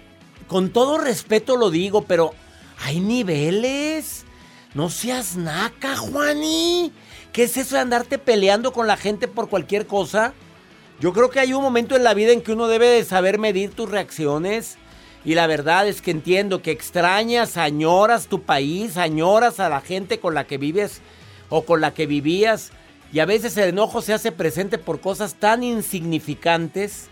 con 0.47 0.71
todo 0.71 0.97
respeto 0.97 1.55
lo 1.55 1.69
digo, 1.69 2.01
pero 2.01 2.33
hay 2.83 2.99
niveles. 2.99 4.25
No 4.75 4.89
seas 4.89 5.35
naca, 5.35 5.97
Juani. 5.97 6.91
¿Qué 7.33 7.43
es 7.43 7.57
eso 7.57 7.75
de 7.75 7.81
andarte 7.81 8.19
peleando 8.19 8.71
con 8.71 8.85
la 8.85 8.97
gente 8.97 9.27
por 9.27 9.49
cualquier 9.49 9.87
cosa? 9.87 10.33
Yo 10.99 11.11
creo 11.11 11.29
que 11.31 11.39
hay 11.39 11.53
un 11.53 11.63
momento 11.63 11.95
en 11.95 12.03
la 12.03 12.13
vida 12.13 12.33
en 12.33 12.41
que 12.41 12.51
uno 12.51 12.67
debe 12.67 12.87
de 12.87 13.03
saber 13.03 13.39
medir 13.39 13.71
tus 13.71 13.89
reacciones. 13.89 14.77
Y 15.25 15.33
la 15.33 15.47
verdad 15.47 15.87
es 15.87 16.01
que 16.01 16.11
entiendo 16.11 16.61
que 16.61 16.71
extrañas, 16.71 17.57
añoras 17.57 18.27
tu 18.27 18.43
país, 18.43 18.95
añoras 18.97 19.59
a 19.59 19.69
la 19.69 19.81
gente 19.81 20.19
con 20.19 20.33
la 20.33 20.45
que 20.45 20.57
vives 20.57 21.01
o 21.49 21.65
con 21.65 21.81
la 21.81 21.93
que 21.93 22.05
vivías. 22.05 22.71
Y 23.11 23.19
a 23.19 23.25
veces 23.25 23.57
el 23.57 23.69
enojo 23.69 24.03
se 24.03 24.13
hace 24.13 24.31
presente 24.31 24.77
por 24.77 25.01
cosas 25.01 25.35
tan 25.35 25.63
insignificantes, 25.63 27.07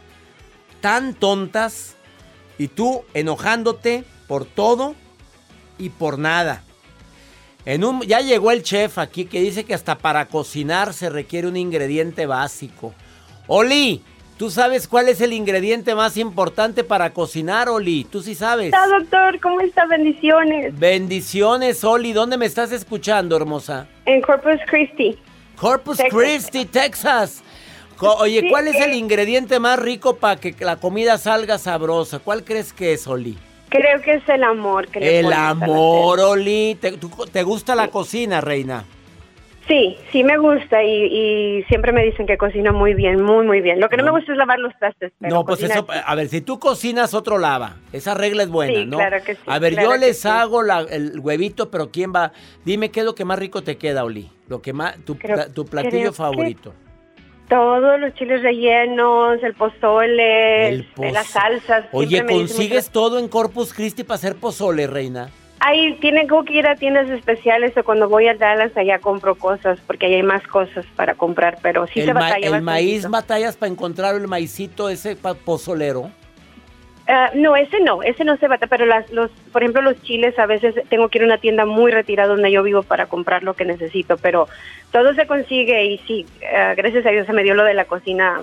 tan 0.79 1.15
tontas. 1.15 1.95
Y 2.59 2.67
tú 2.67 3.03
enojándote 3.15 4.03
por 4.27 4.45
todo 4.45 4.93
y 5.79 5.89
por 5.89 6.19
nada. 6.19 6.63
En 7.67 7.83
un, 7.83 8.01
ya 8.03 8.21
llegó 8.21 8.51
el 8.51 8.63
chef 8.63 8.97
aquí 8.97 9.25
que 9.25 9.41
dice 9.41 9.65
que 9.65 9.73
hasta 9.73 9.97
para 9.97 10.27
cocinar 10.27 10.93
se 10.93 11.09
requiere 11.09 11.49
un 11.49 11.57
ingrediente 11.57 12.25
básico. 12.25 12.93
Oli, 13.45 14.01
¿tú 14.37 14.49
sabes 14.49 14.87
cuál 14.87 15.09
es 15.09 15.19
el 15.19 15.33
ingrediente 15.33 15.93
más 15.93 16.15
importante 16.15 16.85
para 16.85 17.09
cocinar, 17.09 17.67
Oli? 17.67 18.05
¿Tú 18.05 18.21
sí 18.21 18.35
sabes? 18.35 18.67
está, 18.67 18.87
doctor? 18.87 19.41
¿Cómo 19.41 19.59
está? 19.59 19.85
Bendiciones. 19.85 20.79
Bendiciones, 20.79 21.83
Oli. 21.83 22.13
¿Dónde 22.13 22.37
me 22.37 22.45
estás 22.45 22.71
escuchando, 22.71 23.35
hermosa? 23.35 23.85
En 24.05 24.21
Corpus 24.21 24.61
Christi. 24.67 25.19
Corpus 25.57 25.97
Texas. 25.97 26.17
Christi, 26.17 26.65
Texas. 26.67 27.43
Oye, 27.99 28.47
¿cuál 28.49 28.69
es 28.69 28.75
el 28.75 28.91
eh. 28.91 28.95
ingrediente 28.95 29.59
más 29.59 29.77
rico 29.77 30.15
para 30.15 30.39
que 30.39 30.55
la 30.61 30.77
comida 30.77 31.17
salga 31.17 31.57
sabrosa? 31.57 32.19
¿Cuál 32.19 32.45
crees 32.45 32.71
que 32.71 32.93
es, 32.93 33.05
Oli? 33.07 33.37
Creo 33.69 34.01
que 34.01 34.13
es 34.15 34.29
el 34.29 34.43
amor 34.43 34.87
que 34.87 34.99
le 34.99 35.19
El 35.19 35.33
amor, 35.33 36.19
Oli. 36.19 36.77
¿Te, 36.79 36.93
tú- 36.93 37.09
te 37.31 37.43
gusta 37.43 37.75
la 37.75 37.89
cocina, 37.89 38.39
reina? 38.41 38.85
Sí, 39.67 39.97
sí 40.13 40.23
me 40.23 40.37
gusta 40.37 40.81
y, 40.81 40.87
y 41.59 41.63
siempre 41.63 41.91
me 41.91 42.01
dicen 42.01 42.25
que 42.25 42.37
cocino 42.37 42.71
muy 42.71 42.93
bien, 42.93 43.21
muy, 43.21 43.45
muy 43.45 43.59
bien. 43.59 43.81
Lo 43.81 43.89
que 43.89 43.97
no, 43.97 44.05
me 44.05 44.11
gusta 44.11 44.31
es 44.31 44.37
lavar 44.37 44.59
los 44.59 44.73
trastes. 44.79 45.11
pero 45.19 45.35
No, 45.35 45.45
pues 45.45 45.61
eso, 45.61 45.85
a 45.89 46.15
ver, 46.15 46.29
si 46.29 46.39
tú 46.39 46.57
cocinas, 46.57 47.13
otro 47.13 47.37
lava. 47.37 47.75
Esa 47.91 48.13
regla 48.13 48.43
es 48.43 48.49
buena, 48.49 48.79
Sí, 48.79 48.85
¿no? 48.85 48.95
claro 48.95 49.17
que 49.25 49.35
sí, 49.35 49.41
A 49.45 49.59
ver, 49.59 49.73
claro 49.73 49.89
yo 49.89 49.97
les 49.97 50.21
sí. 50.21 50.27
hago 50.29 50.63
la- 50.63 50.85
el 50.89 51.19
huevito, 51.19 51.69
pero 51.69 51.91
¿quién 51.91 52.13
va? 52.15 52.31
Dime 52.63 52.91
qué 52.91 53.01
es 53.01 53.05
lo 53.05 53.13
que 53.13 53.25
más 53.25 53.37
rico 53.37 53.61
te 53.61 53.77
queda, 53.77 54.05
Oli. 54.05 54.31
Lo 54.47 54.61
que 54.61 54.71
más, 54.71 54.95
tu, 55.03 55.17
Creo- 55.17 55.51
tu 55.51 55.65
platillo 55.65 56.11
que- 56.11 56.15
favorito. 56.15 56.73
Todos 57.49 57.99
los 57.99 58.13
chiles 58.15 58.41
rellenos, 58.43 59.41
el 59.41 59.53
pozole, 59.53 60.67
El 60.69 60.79
este, 60.81 61.11
las 61.11 61.27
salsas. 61.27 61.85
Oye, 61.93 62.25
¿consigues 62.25 62.89
todo 62.89 63.19
en 63.19 63.27
Corpus 63.29 63.73
Christi 63.73 64.03
para 64.03 64.15
hacer 64.15 64.35
pozole, 64.35 64.85
reina? 64.87 65.29
Ahí 65.59 65.97
tengo 66.01 66.43
que 66.43 66.53
ir 66.53 66.67
a 66.67 66.75
tiendas 66.75 67.09
especiales 67.09 67.75
o 67.77 67.83
cuando 67.83 68.07
voy 68.07 68.27
a 68.27 68.35
Dallas 68.35 68.75
allá 68.77 68.99
compro 68.99 69.35
cosas 69.35 69.79
porque 69.87 70.05
ahí 70.05 70.15
hay 70.15 70.23
más 70.23 70.45
cosas 70.47 70.85
para 70.95 71.15
comprar, 71.15 71.57
pero 71.63 71.87
sí 71.87 71.93
se 71.95 72.01
el 72.01 72.13
ma- 72.13 72.19
batalla 72.21 72.57
el 72.57 72.61
maíz 72.61 73.09
batallas 73.09 73.57
para 73.57 73.71
encontrar 73.71 74.15
el 74.15 74.27
maicito 74.27 74.87
ese 74.89 75.15
pozolero. 75.15 76.11
Ah, 77.09 77.31
no, 77.33 77.55
ese 77.55 77.79
no, 77.79 78.03
ese 78.03 78.25
no 78.25 78.35
se 78.35 78.49
bata, 78.49 78.67
pero 78.67 78.85
las, 78.85 79.09
los, 79.11 79.31
por 79.53 79.63
ejemplo, 79.63 79.81
los 79.81 80.01
chiles 80.03 80.37
a 80.37 80.45
veces 80.45 80.75
tengo 80.89 81.07
que 81.07 81.19
ir 81.19 81.23
a 81.23 81.27
una 81.27 81.37
tienda 81.37 81.65
muy 81.65 81.89
retirada 81.89 82.27
donde 82.27 82.51
yo 82.51 82.63
vivo 82.63 82.83
para 82.83 83.05
comprar 83.05 83.43
lo 83.43 83.53
que 83.53 83.63
necesito, 83.63 84.17
pero 84.17 84.49
todo 84.91 85.13
se 85.13 85.25
consigue 85.25 85.85
y 85.85 85.99
sí, 85.99 86.25
ah, 86.53 86.73
gracias 86.75 87.05
a 87.05 87.11
Dios 87.11 87.25
se 87.25 87.31
me 87.31 87.43
dio 87.43 87.53
lo 87.53 87.63
de 87.63 87.75
la 87.75 87.85
cocina, 87.85 88.41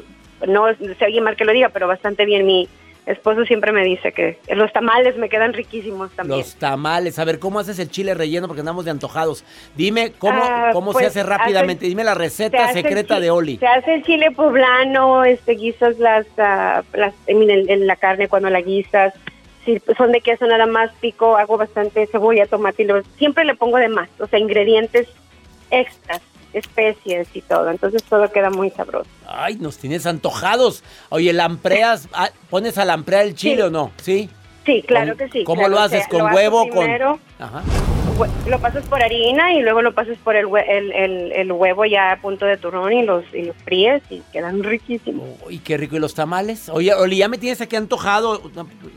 no 0.49 0.67
se 0.75 1.05
oye 1.05 1.21
mal 1.21 1.37
que 1.37 1.45
lo 1.45 1.53
diga, 1.53 1.69
pero 1.69 1.87
bastante 1.87 2.25
bien. 2.25 2.47
Mi 2.47 2.67
esposo 3.07 3.45
siempre 3.45 3.71
me 3.73 3.85
dice 3.85 4.13
que 4.13 4.39
los 4.49 4.73
tamales 4.73 5.17
me 5.17 5.29
quedan 5.29 5.53
riquísimos 5.53 6.11
también. 6.13 6.39
Los 6.41 6.55
tamales. 6.57 7.19
A 7.19 7.25
ver, 7.25 7.39
¿cómo 7.39 7.59
haces 7.59 7.79
el 7.79 7.91
chile 7.91 8.15
relleno? 8.15 8.47
Porque 8.47 8.61
andamos 8.61 8.85
de 8.85 8.91
antojados. 8.91 9.45
Dime 9.77 10.13
cómo, 10.19 10.41
Ah, 10.43 10.71
cómo 10.73 10.93
pues, 10.93 11.05
se 11.05 11.09
hace 11.11 11.23
rápidamente. 11.29 11.85
hace- 11.85 11.89
Dime 11.91 12.05
la 12.05 12.15
receta 12.15 12.73
secreta 12.73 13.21
de 13.21 13.31
Oli. 13.31 13.59
Se 13.59 13.67
hace 13.67 13.95
el 13.95 14.03
chile 14.05 14.31
poblano, 14.31 15.25
este 15.25 15.53
guisas 15.53 15.99
las, 15.99 16.27
ah, 16.39 16.83
las 16.95 17.15
el- 17.27 17.69
el- 17.71 17.87
la 17.87 17.97
carne 17.97 18.29
cuando 18.29 18.49
la 18.51 18.61
guisas. 18.63 19.13
Si 19.65 19.81
son 19.97 20.13
de 20.13 20.21
queso 20.21 20.47
nada 20.47 20.67
más 20.67 20.91
pico, 21.01 21.37
hago 21.37 21.57
bastante 21.57 22.07
cebolla, 22.07 22.47
tomate 22.47 22.83
y 22.83 22.87
siempre 23.19 23.45
le 23.45 23.55
pongo 23.55 23.79
de 23.79 23.89
más, 23.89 24.09
o 24.21 24.27
sea, 24.27 24.39
ingredientes 24.39 25.09
extras, 25.71 26.21
especies 26.55 27.29
y 27.35 27.43
todo. 27.43 27.71
Entonces 27.71 28.03
todo 28.05 28.31
queda 28.33 28.51
muy 28.51 28.71
sabroso. 28.71 29.09
Ay, 29.27 29.57
nos 29.57 29.77
tienes 29.79 30.07
antojados. 30.07 30.83
Oye, 31.11 31.33
¿lampreas? 31.33 32.09
ah, 32.13 32.31
¿Pones 32.51 32.79
a 32.79 32.85
lamprear 32.85 33.27
el 33.27 33.35
chile 33.35 33.57
Sí. 33.57 33.63
o 33.63 33.71
no? 33.71 33.91
¿Sí? 34.03 34.31
Sí, 34.65 34.83
claro 34.87 35.13
¿Cómo- 35.13 35.19
que 35.19 35.39
sí. 35.39 35.45
¿Cómo 35.45 35.61
claro, 35.63 35.75
lo 35.75 35.81
haces? 35.81 36.09
¿Con 36.09 36.21
lo 36.21 36.35
huevo 36.35 36.69
con...? 36.71 36.91
Ajá. 37.39 37.63
Lo 38.47 38.59
pasas 38.61 38.85
por 38.85 39.03
harina 39.03 39.53
y 39.55 39.61
luego 39.63 39.83
lo 39.83 39.93
pasas 39.93 40.17
por 40.19 40.37
el, 40.37 40.47
hue- 40.47 40.65
el, 40.69 40.93
el- 40.93 41.33
el 41.33 41.51
huevo 41.53 41.85
ya 41.85 42.13
a 42.13 42.17
punto 42.21 42.47
de 42.47 42.57
turrón 42.57 42.93
y 42.93 43.03
los, 43.03 43.25
y 43.35 43.43
los 43.43 43.57
fríes 43.65 44.03
y 44.11 44.23
quedan 44.33 44.63
riquísimos. 44.63 45.29
Uy, 45.47 45.59
qué 45.59 45.77
rico. 45.77 45.97
¿Y 45.97 45.99
los 45.99 46.15
tamales? 46.15 46.69
Oye, 46.69 46.95
Oli, 46.95 47.17
ya 47.19 47.29
me 47.29 47.39
tienes 47.39 47.61
aquí 47.61 47.75
antojado. 47.77 48.41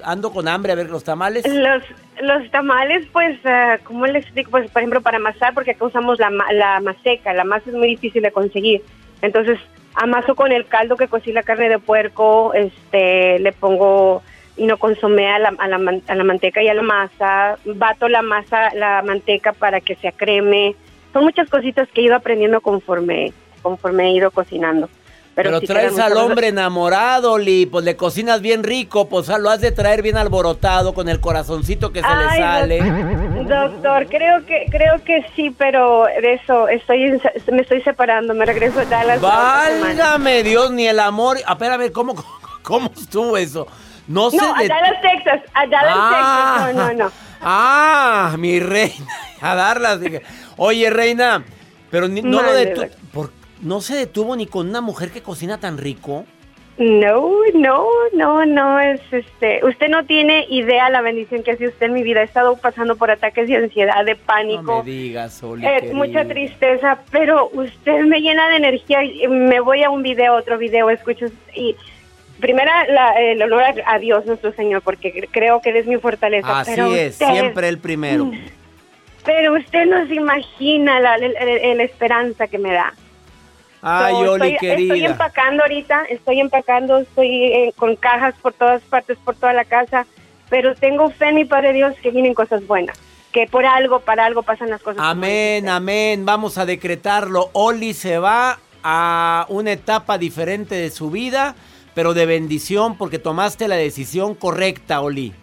Ando 0.03 0.31
con 0.31 0.47
hambre. 0.47 0.71
A 0.71 0.75
ver, 0.75 0.89
los 0.89 1.03
tamales. 1.03 1.47
Los, 1.47 1.83
los 2.21 2.51
tamales, 2.51 3.07
pues, 3.11 3.39
ah, 3.45 3.77
¿cómo 3.83 4.05
les 4.05 4.23
explico? 4.23 4.51
Pues, 4.51 4.69
por 4.69 4.81
ejemplo, 4.81 5.01
para 5.01 5.17
amasar, 5.17 5.53
porque 5.53 5.71
acá 5.71 5.85
usamos 5.85 6.19
la, 6.19 6.29
la 6.51 6.79
maseca, 6.81 7.33
la 7.33 7.43
masa 7.43 7.69
es 7.69 7.75
muy 7.75 7.87
difícil 7.87 8.21
de 8.21 8.31
conseguir. 8.31 8.83
Entonces, 9.21 9.57
amaso 9.95 10.35
con 10.35 10.51
el 10.51 10.65
caldo 10.67 10.95
que 10.95 11.07
cocí 11.07 11.31
la 11.31 11.41
carne 11.43 11.69
de 11.69 11.79
puerco, 11.79 12.53
este, 12.53 13.39
le 13.39 13.51
pongo 13.51 14.21
no 14.65 14.77
consomé 14.77 15.29
a 15.29 15.39
la, 15.39 15.53
a, 15.57 15.67
la, 15.67 15.77
man- 15.77 16.01
a 16.07 16.15
la 16.15 16.23
manteca 16.23 16.63
y 16.63 16.67
a 16.67 16.73
la 16.73 16.81
masa, 16.81 17.57
bato 17.65 18.07
la 18.09 18.21
masa, 18.21 18.73
la 18.73 19.01
manteca 19.03 19.53
para 19.53 19.81
que 19.81 19.95
se 19.95 20.07
acreme. 20.07 20.75
Son 21.13 21.23
muchas 21.23 21.49
cositas 21.49 21.87
que 21.93 22.01
he 22.01 22.05
ido 22.05 22.15
aprendiendo 22.15 22.61
conforme, 22.61 23.33
conforme 23.61 24.07
he 24.07 24.11
ido 24.13 24.31
cocinando. 24.31 24.89
Pero, 25.35 25.49
Pero 25.49 25.59
sí 25.59 25.67
traes 25.67 25.99
al 25.99 26.17
hombre 26.17 26.47
enamorado, 26.47 27.33
Oli. 27.33 27.67
Pues 27.67 27.85
le 27.85 27.95
cocinas 27.95 28.41
bien 28.41 28.63
rico. 28.63 29.07
Pues 29.07 29.27
lo 29.27 29.51
has 29.51 29.61
de 29.61 29.71
traer 29.71 30.01
bien 30.01 30.17
alborotado 30.17 30.95
con 30.95 31.07
el 31.09 31.19
corazoncito 31.19 31.91
que 31.93 32.01
se 32.01 32.07
le 32.07 32.13
Ay, 32.27 32.39
sale. 32.39 32.79
doc- 32.79 33.47
Doctor, 33.47 34.07
creo 34.07 34.43
que 34.47 34.65
creo 34.71 35.03
que 35.03 35.23
sí, 35.35 35.51
pero 35.55 36.05
de 36.05 36.33
eso 36.33 36.67
estoy 36.69 37.21
me 37.51 37.61
estoy 37.61 37.83
separando, 37.83 38.33
me 38.33 38.45
regreso 38.47 38.79
a 38.79 38.85
Dallas. 38.85 39.21
Válgame 39.21 40.41
Dios, 40.41 40.71
ni 40.71 40.87
el 40.87 40.99
amor. 40.99 41.37
A 41.45 41.53
ver, 41.53 41.71
a 41.71 41.77
ver, 41.77 41.91
¿cómo, 41.91 42.15
cómo 42.63 42.91
estuvo 42.97 43.37
eso? 43.37 43.67
No 44.07 44.29
sé 44.31 44.37
No, 44.37 44.55
a 44.55 44.59
de- 44.61 44.67
Dallas, 44.67 45.01
Texas, 45.01 45.41
a 45.53 45.67
Dallas, 45.67 45.95
Ah. 45.97 46.55
Texas. 46.67 46.75
No, 46.75 46.93
no, 46.93 47.03
no. 47.05 47.11
Ah, 47.41 48.35
mi 48.37 48.59
reina. 48.59 49.05
A 49.41 49.53
darlas. 49.55 49.99
dije. 50.01 50.21
Oye, 50.55 50.89
reina, 50.89 51.43
pero 51.91 52.07
ni- 52.07 52.21
no 52.23 52.41
lo 52.41 52.47
Mande, 52.47 52.73
detu- 52.73 52.81
doc. 52.89 52.91
por- 53.13 53.31
no 53.61 53.81
se 53.81 53.95
detuvo 53.95 54.35
ni 54.35 54.47
con 54.47 54.67
una 54.69 54.81
mujer 54.81 55.11
que 55.11 55.21
cocina 55.21 55.59
tan 55.59 55.77
rico. 55.77 56.25
No, 56.79 57.31
no, 57.55 57.87
no, 58.13 58.45
no 58.45 58.79
es 58.79 59.01
este. 59.11 59.65
Usted 59.65 59.89
no 59.89 60.05
tiene 60.05 60.45
idea 60.49 60.89
la 60.91 61.01
bendición 61.01 61.41
que 61.41 61.51
hace 61.51 61.67
usted 61.67 61.87
en 61.87 61.93
mi 61.93 62.03
vida. 62.03 62.21
He 62.21 62.25
estado 62.25 62.55
pasando 62.57 62.95
por 62.95 63.09
ataques 63.09 63.47
de 63.47 63.55
ansiedad, 63.57 64.05
de 64.05 64.13
No 64.13 64.19
pánico. 64.25 64.83
me 64.83 64.91
digas, 64.91 65.41
Oli. 65.43 65.65
Eh, 65.65 65.91
mucha 65.93 66.25
tristeza, 66.25 66.99
pero 67.11 67.49
usted 67.51 68.01
me 68.05 68.21
llena 68.21 68.47
de 68.49 68.57
energía. 68.57 68.99
Me 69.27 69.59
voy 69.59 69.83
a 69.83 69.89
un 69.89 70.03
video, 70.03 70.35
otro 70.35 70.59
video, 70.59 70.89
escucho 70.91 71.25
y 71.55 71.75
primera 72.39 72.85
la- 72.87 73.13
el 73.19 73.41
honor 73.41 73.63
a, 73.85 73.99
Dios 73.99 74.25
nuestro 74.25 74.51
Señor, 74.53 74.81
porque 74.81 75.13
cre- 75.13 75.29
creo 75.31 75.61
que 75.61 75.69
Él 75.71 75.77
es 75.77 75.85
mi 75.87 75.97
fortaleza. 75.97 76.59
Así 76.59 76.71
pero 76.75 76.93
es, 76.95 77.13
usted- 77.13 77.31
siempre 77.31 77.67
el 77.67 77.79
primero. 77.79 78.31
Pero 79.25 79.55
usted 79.55 79.85
no 79.87 80.07
se 80.07 80.15
imagina 80.15 81.01
la, 81.01 81.17
la- 81.17 81.27
la- 81.27 81.75
la 81.75 81.83
esperanza 81.83 82.47
que 82.47 82.57
me 82.57 82.71
da. 82.71 82.93
Ay, 83.81 84.13
So, 84.13 84.31
Oli, 84.31 84.53
estoy, 84.53 84.57
querida. 84.69 84.93
Estoy 84.95 85.05
empacando 85.11 85.63
ahorita, 85.63 86.03
estoy 86.09 86.39
empacando, 86.39 86.97
estoy 86.99 87.43
eh, 87.45 87.73
con 87.75 87.95
cajas 87.97 88.35
por 88.41 88.53
todas 88.53 88.81
partes, 88.83 89.17
por 89.23 89.35
toda 89.35 89.51
la 89.53 89.65
casa. 89.65 90.05
pero 90.49 90.75
tengo 90.75 91.09
fe 91.09 91.27
en 91.29 91.35
mi 91.35 91.43
Padre 91.45 91.73
Dios 91.73 91.93
que 92.01 92.09
vienen 92.09 92.33
cosas 92.33 92.65
buenas, 92.65 92.97
que 93.33 93.47
por 93.47 93.65
algo, 93.65 93.99
para 93.99 94.23
algo 94.23 94.43
pasan 94.43 94.69
las 94.69 94.81
cosas. 94.81 95.01
Amén, 95.03 95.67
amén. 95.67 96.25
Vamos 96.25 96.57
a 96.57 96.65
decretarlo. 96.65 97.49
Oli 97.51 97.93
se 97.93 98.17
va 98.19 98.57
a 98.81 99.45
una 99.49 99.73
etapa 99.73 100.17
diferente 100.17 100.73
de 100.75 100.89
su 100.89 101.11
vida, 101.11 101.53
pero 101.97 102.13
de 102.13 102.27
bendición 102.27 102.95
porque 102.95 103.17
tomaste 103.17 103.67
la 103.67 103.73
decisión 103.75 104.35
correcta, 104.35 105.01
Oli. 105.01 105.33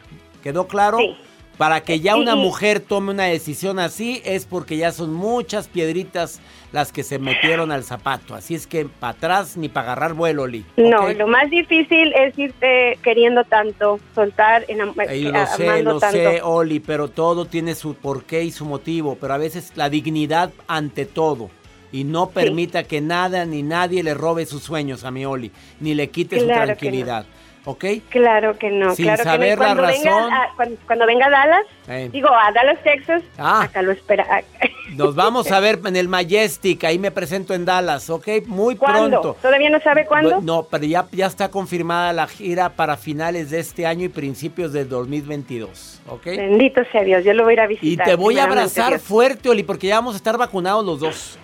¿Quedó 0.40 0.68
claro? 0.68 0.98
Sí. 0.98 1.16
Para 1.58 1.80
que 1.80 1.98
ya 1.98 2.14
una 2.14 2.36
mujer 2.36 2.78
tome 2.78 3.10
una 3.10 3.24
decisión 3.24 3.80
así 3.80 4.22
es 4.24 4.46
porque 4.46 4.76
ya 4.76 4.92
son 4.92 5.12
muchas 5.12 5.66
piedritas 5.66 6.40
las 6.70 6.92
que 6.92 7.02
se 7.02 7.18
metieron 7.18 7.72
al 7.72 7.82
zapato. 7.82 8.36
Así 8.36 8.54
es 8.54 8.68
que 8.68 8.84
para 8.84 9.14
atrás 9.14 9.56
ni 9.56 9.68
para 9.68 9.86
agarrar 9.94 10.14
vuelo, 10.14 10.44
Oli. 10.44 10.64
No, 10.76 11.06
¿ok? 11.06 11.16
lo 11.18 11.26
más 11.26 11.50
difícil 11.50 12.12
es 12.14 12.38
irte 12.38 13.00
queriendo 13.02 13.42
tanto, 13.42 13.98
soltar, 14.14 14.64
enam- 14.68 14.94
Y 15.12 15.22
lo 15.24 15.46
sé, 15.48 15.82
lo 15.82 15.98
tanto. 15.98 16.16
sé, 16.16 16.40
Oli, 16.40 16.78
pero 16.78 17.08
todo 17.08 17.46
tiene 17.46 17.74
su 17.74 17.94
porqué 17.94 18.44
y 18.44 18.52
su 18.52 18.64
motivo. 18.64 19.18
Pero 19.20 19.34
a 19.34 19.38
veces 19.38 19.72
la 19.74 19.88
dignidad 19.90 20.52
ante 20.68 21.04
todo. 21.04 21.50
Y 21.94 22.02
no 22.02 22.30
permita 22.30 22.82
que 22.82 23.00
nada 23.00 23.44
ni 23.44 23.62
nadie 23.62 24.02
le 24.02 24.14
robe 24.14 24.46
sus 24.46 24.64
sueños 24.64 25.04
a 25.04 25.12
mi 25.12 25.24
Oli, 25.24 25.52
ni 25.78 25.94
le 25.94 26.10
quite 26.10 26.40
su 26.40 26.46
no. 26.46 26.52
tranquilidad. 26.54 27.24
¿Ok? 27.66 27.84
Claro 28.10 28.58
que 28.58 28.68
no, 28.70 28.94
Sin 28.94 29.06
claro 29.06 29.22
que 29.22 29.24
no. 29.24 29.32
saber 29.32 29.56
Y 29.58 29.60
la 29.60 29.74
venga 29.74 29.82
razón. 30.10 30.32
a- 30.34 30.48
cuando, 30.56 30.76
cuando 30.86 31.06
venga 31.06 31.26
a 31.26 31.30
Dallas, 31.30 31.66
Eh. 31.88 32.10
digo 32.12 32.28
a 32.28 32.52
Dallas, 32.52 32.82
Texas, 32.82 33.22
Ah. 33.38 33.62
acá 33.62 33.80
lo 33.80 33.92
espera. 33.92 34.26
Nos 34.96 35.14
vamos 35.14 35.50
a 35.50 35.60
ver 35.60 35.80
en 35.86 35.96
el 35.96 36.08
Majestic, 36.08 36.84
ahí 36.84 36.98
me 36.98 37.10
presento 37.10 37.54
en 37.54 37.64
Dallas, 37.64 38.10
¿ok? 38.10 38.28
Muy 38.46 38.76
¿Cuándo? 38.76 39.20
pronto. 39.22 39.36
¿Todavía 39.40 39.70
no 39.70 39.80
sabe 39.80 40.04
cuándo? 40.04 40.40
No, 40.42 40.64
pero 40.70 40.84
ya, 40.84 41.06
ya 41.12 41.26
está 41.26 41.48
confirmada 41.48 42.12
la 42.12 42.26
gira 42.26 42.68
para 42.70 42.96
finales 42.98 43.48
de 43.50 43.60
este 43.60 43.86
año 43.86 44.04
y 44.04 44.08
principios 44.10 44.72
del 44.74 44.88
2022, 44.90 46.00
¿ok? 46.08 46.26
Bendito 46.26 46.82
sea 46.92 47.02
Dios, 47.02 47.24
yo 47.24 47.32
lo 47.32 47.44
voy 47.44 47.52
a 47.52 47.54
ir 47.54 47.60
a 47.60 47.64
Y 47.64 47.68
visitar. 47.76 48.06
te 48.06 48.14
voy 48.16 48.38
a 48.38 48.44
abrazar 48.44 48.90
Dios. 48.90 49.02
fuerte, 49.02 49.48
Oli, 49.48 49.62
porque 49.62 49.86
ya 49.86 49.94
vamos 49.96 50.14
a 50.14 50.16
estar 50.18 50.36
vacunados 50.36 50.84
los 50.84 51.00
dos. 51.00 51.38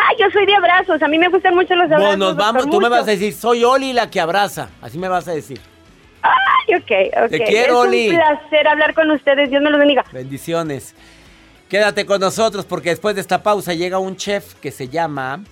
Ah, 0.00 0.12
yo 0.18 0.30
soy 0.30 0.46
de 0.46 0.54
abrazos, 0.54 1.02
a 1.02 1.08
mí 1.08 1.18
me 1.18 1.28
gustan 1.28 1.54
mucho 1.54 1.74
los 1.74 1.86
abrazos. 1.86 2.06
Bueno, 2.06 2.26
nos 2.26 2.36
vamos, 2.36 2.70
tú 2.70 2.80
me 2.80 2.88
vas 2.88 3.02
a 3.02 3.10
decir, 3.10 3.32
soy 3.32 3.64
Oli 3.64 3.92
la 3.92 4.08
que 4.08 4.20
abraza. 4.20 4.70
Así 4.80 4.96
me 4.96 5.08
vas 5.08 5.26
a 5.26 5.32
decir. 5.32 5.60
Ay, 6.22 6.76
ok, 6.76 7.24
ok. 7.24 7.30
Te 7.30 7.44
quiero, 7.44 7.82
es 7.82 7.88
Oli. 7.88 8.08
un 8.10 8.16
placer 8.16 8.68
hablar 8.68 8.94
con 8.94 9.10
ustedes, 9.10 9.50
Dios 9.50 9.60
me 9.60 9.70
los 9.70 9.78
bendiga. 9.78 10.04
Bendiciones. 10.12 10.94
Quédate 11.68 12.06
con 12.06 12.20
nosotros 12.20 12.64
porque 12.64 12.90
después 12.90 13.16
de 13.16 13.22
esta 13.22 13.42
pausa 13.42 13.74
llega 13.74 13.98
un 13.98 14.16
chef 14.16 14.54
que 14.54 14.70
se 14.70 14.88
llama 14.88 15.42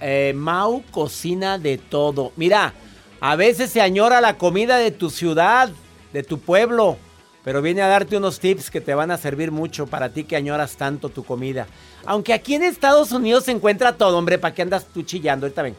eh, 0.00 0.32
Mau 0.34 0.82
Cocina 0.90 1.58
de 1.58 1.76
Todo. 1.76 2.32
Mira, 2.36 2.72
a 3.20 3.36
veces 3.36 3.70
se 3.70 3.82
añora 3.82 4.22
la 4.22 4.38
comida 4.38 4.78
de 4.78 4.90
tu 4.90 5.10
ciudad, 5.10 5.68
de 6.12 6.22
tu 6.22 6.40
pueblo, 6.40 6.96
pero 7.44 7.62
viene 7.62 7.82
a 7.82 7.88
darte 7.88 8.16
unos 8.16 8.40
tips 8.40 8.70
que 8.70 8.80
te 8.80 8.94
van 8.94 9.10
a 9.10 9.16
servir 9.16 9.50
mucho 9.50 9.86
para 9.86 10.10
ti 10.10 10.24
que 10.24 10.36
añoras 10.36 10.76
tanto 10.76 11.08
tu 11.08 11.24
comida. 11.24 11.66
Aunque 12.04 12.32
aquí 12.32 12.54
en 12.54 12.62
Estados 12.62 13.12
Unidos 13.12 13.44
se 13.44 13.52
encuentra 13.52 13.96
todo, 13.96 14.18
hombre, 14.18 14.38
¿para 14.38 14.54
qué 14.54 14.62
andas 14.62 14.86
tú 14.86 15.02
chillando? 15.02 15.46
Ahorita 15.46 15.62
vengo. 15.62 15.78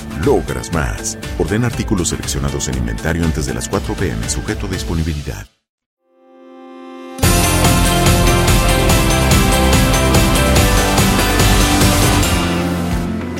logras 0.25 0.73
más. 0.73 1.17
Ordena 1.39 1.67
artículos 1.67 2.09
seleccionados 2.09 2.67
en 2.67 2.77
inventario 2.77 3.23
antes 3.25 3.45
de 3.45 3.53
las 3.53 3.67
4 3.69 3.93
pm, 3.95 4.29
sujeto 4.29 4.67
a 4.67 4.69
disponibilidad. 4.69 5.47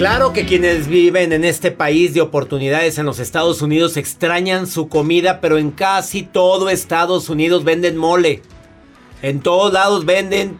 Claro 0.01 0.33
que 0.33 0.47
quienes 0.47 0.87
viven 0.87 1.31
en 1.31 1.43
este 1.43 1.69
país 1.69 2.15
de 2.15 2.21
oportunidades 2.21 2.97
en 2.97 3.05
los 3.05 3.19
Estados 3.19 3.61
Unidos 3.61 3.97
extrañan 3.97 4.65
su 4.65 4.89
comida, 4.89 5.41
pero 5.41 5.59
en 5.59 5.69
casi 5.69 6.23
todo 6.23 6.71
Estados 6.71 7.29
Unidos 7.29 7.63
venden 7.63 7.97
mole. 7.97 8.41
En 9.21 9.41
todos 9.41 9.71
lados 9.71 10.03
venden. 10.03 10.57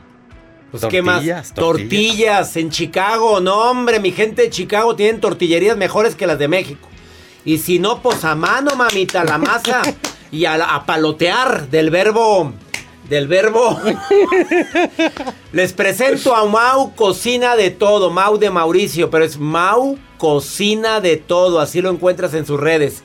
Pues, 0.71 0.85
¿qué 0.85 1.01
más? 1.01 1.53
Tortillas. 1.53 2.55
En 2.55 2.69
Chicago, 2.69 3.39
no, 3.41 3.69
hombre, 3.69 3.99
mi 3.99 4.11
gente 4.11 4.43
de 4.43 4.49
Chicago 4.49 4.95
tienen 4.95 5.19
tortillerías 5.19 5.77
mejores 5.77 6.15
que 6.15 6.25
las 6.25 6.39
de 6.39 6.47
México. 6.47 6.87
Y 7.43 7.57
si 7.57 7.79
no, 7.79 8.01
pues 8.01 8.23
a 8.23 8.35
mano, 8.35 8.75
mamita, 8.75 9.23
la 9.23 9.37
masa. 9.37 9.81
y 10.31 10.45
a, 10.45 10.55
a 10.55 10.85
palotear 10.85 11.69
del 11.69 11.89
verbo. 11.89 12.53
Del 13.09 13.27
verbo. 13.27 13.77
Les 15.51 15.73
presento 15.73 16.33
a 16.33 16.45
Mau 16.45 16.95
Cocina 16.95 17.57
de 17.57 17.69
Todo, 17.69 18.09
Mau 18.09 18.37
de 18.37 18.49
Mauricio, 18.49 19.09
pero 19.09 19.25
es 19.25 19.37
Mau 19.37 19.99
Cocina 20.17 21.01
de 21.01 21.17
Todo, 21.17 21.59
así 21.59 21.81
lo 21.81 21.89
encuentras 21.89 22.33
en 22.33 22.45
sus 22.45 22.57
redes. 22.57 23.03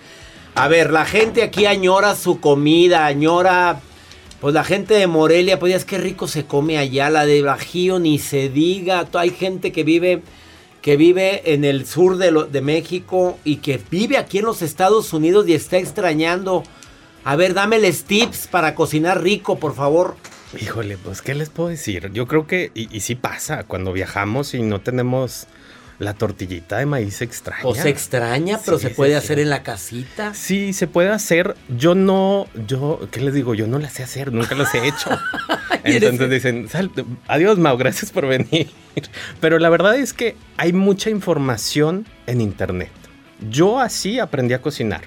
A 0.55 0.69
ver, 0.69 0.93
la 0.93 1.05
gente 1.05 1.43
aquí 1.43 1.67
añora 1.67 2.15
su 2.15 2.41
comida, 2.41 3.05
añora, 3.05 3.81
pues 4.47 4.55
la 4.55 4.63
gente 4.63 4.95
de 4.95 5.09
Morelia, 5.09 5.59
pues 5.59 5.73
ya 5.73 5.77
es 5.77 5.85
que 5.85 5.99
rico 5.99 6.29
se 6.29 6.47
come 6.47 6.79
allá, 6.79 7.11
la 7.11 7.27
de 7.27 7.43
Bajío 7.43 7.99
ni 7.99 8.21
se 8.21 8.49
diga, 8.49 9.05
hay 9.15 9.31
gente 9.31 9.73
que 9.73 9.83
vive, 9.83 10.23
que 10.83 10.97
vive 10.97 11.53
en 11.53 11.65
el 11.65 11.85
sur 11.85 12.17
de, 12.17 12.61
México 12.61 13.41
y 13.43 13.57
que 13.57 13.81
vive 13.91 14.19
aquí 14.19 14.39
en 14.39 14.45
los 14.45 14.63
Estados 14.63 15.13
Unidos 15.13 15.49
y 15.49 15.55
está 15.55 15.79
extrañando. 15.79 16.63
A 17.25 17.35
ver, 17.35 17.55
dámeles 17.55 18.05
tips 18.05 18.47
para 18.47 18.77
cocinar 18.77 19.21
rico, 19.21 19.59
por 19.59 19.75
favor. 19.75 20.15
Híjole, 20.63 20.97
pues, 20.97 21.23
¿qué 21.23 21.35
les 21.35 21.51
puedo 21.51 21.71
decir? 21.71 22.13
Yo 22.13 22.29
creo 22.29 22.47
que, 22.47 22.71
y, 22.73 22.97
y 22.97 23.01
sí 23.01 23.17
pasa, 23.17 23.65
cuando 23.65 23.93
viajamos 23.93 24.55
y 24.55 24.63
no 24.63 24.81
tenemos 24.81 25.49
la 25.99 26.15
tortillita 26.15 26.79
de 26.79 26.87
maíz 26.87 27.17
se 27.17 27.25
extraña. 27.25 27.63
O 27.65 27.75
se 27.75 27.89
extraña, 27.89 28.59
pero 28.65 28.79
Sí, 28.79 28.89
se 28.89 28.95
puede 28.95 29.13
sí. 29.13 29.17
hacer 29.17 29.39
en 29.39 29.51
la 29.51 29.63
casita. 29.63 30.35
Sí, 30.35 30.73
se 30.73 30.87
puede 30.87 31.09
hacer. 31.11 31.57
Yo 31.69 31.95
no, 31.95 32.47
yo, 32.67 33.01
¿qué 33.11 33.21
les 33.21 33.33
digo? 33.35 33.55
Yo 33.55 33.67
no 33.67 33.79
las 33.79 33.95
sé 33.95 34.03
hacer, 34.03 34.33
nunca 34.33 34.55
las 34.55 34.75
he 34.75 34.87
hecho. 34.87 35.11
Entonces 35.85 36.31
dicen, 36.31 36.69
"Sal- 36.69 36.91
adiós 37.29 37.59
Mau, 37.59 37.77
gracias 37.77 38.11
por 38.11 38.27
venir. 38.27 38.69
Pero 39.41 39.59
la 39.59 39.69
verdad 39.69 39.97
es 39.97 40.13
que 40.13 40.37
hay 40.57 40.73
mucha 40.73 41.11
información 41.11 42.07
en 42.27 42.41
internet. 42.41 42.91
Yo 43.51 43.81
así 43.81 44.19
aprendí 44.19 44.55
a 44.55 44.61
cocinar. 44.63 45.03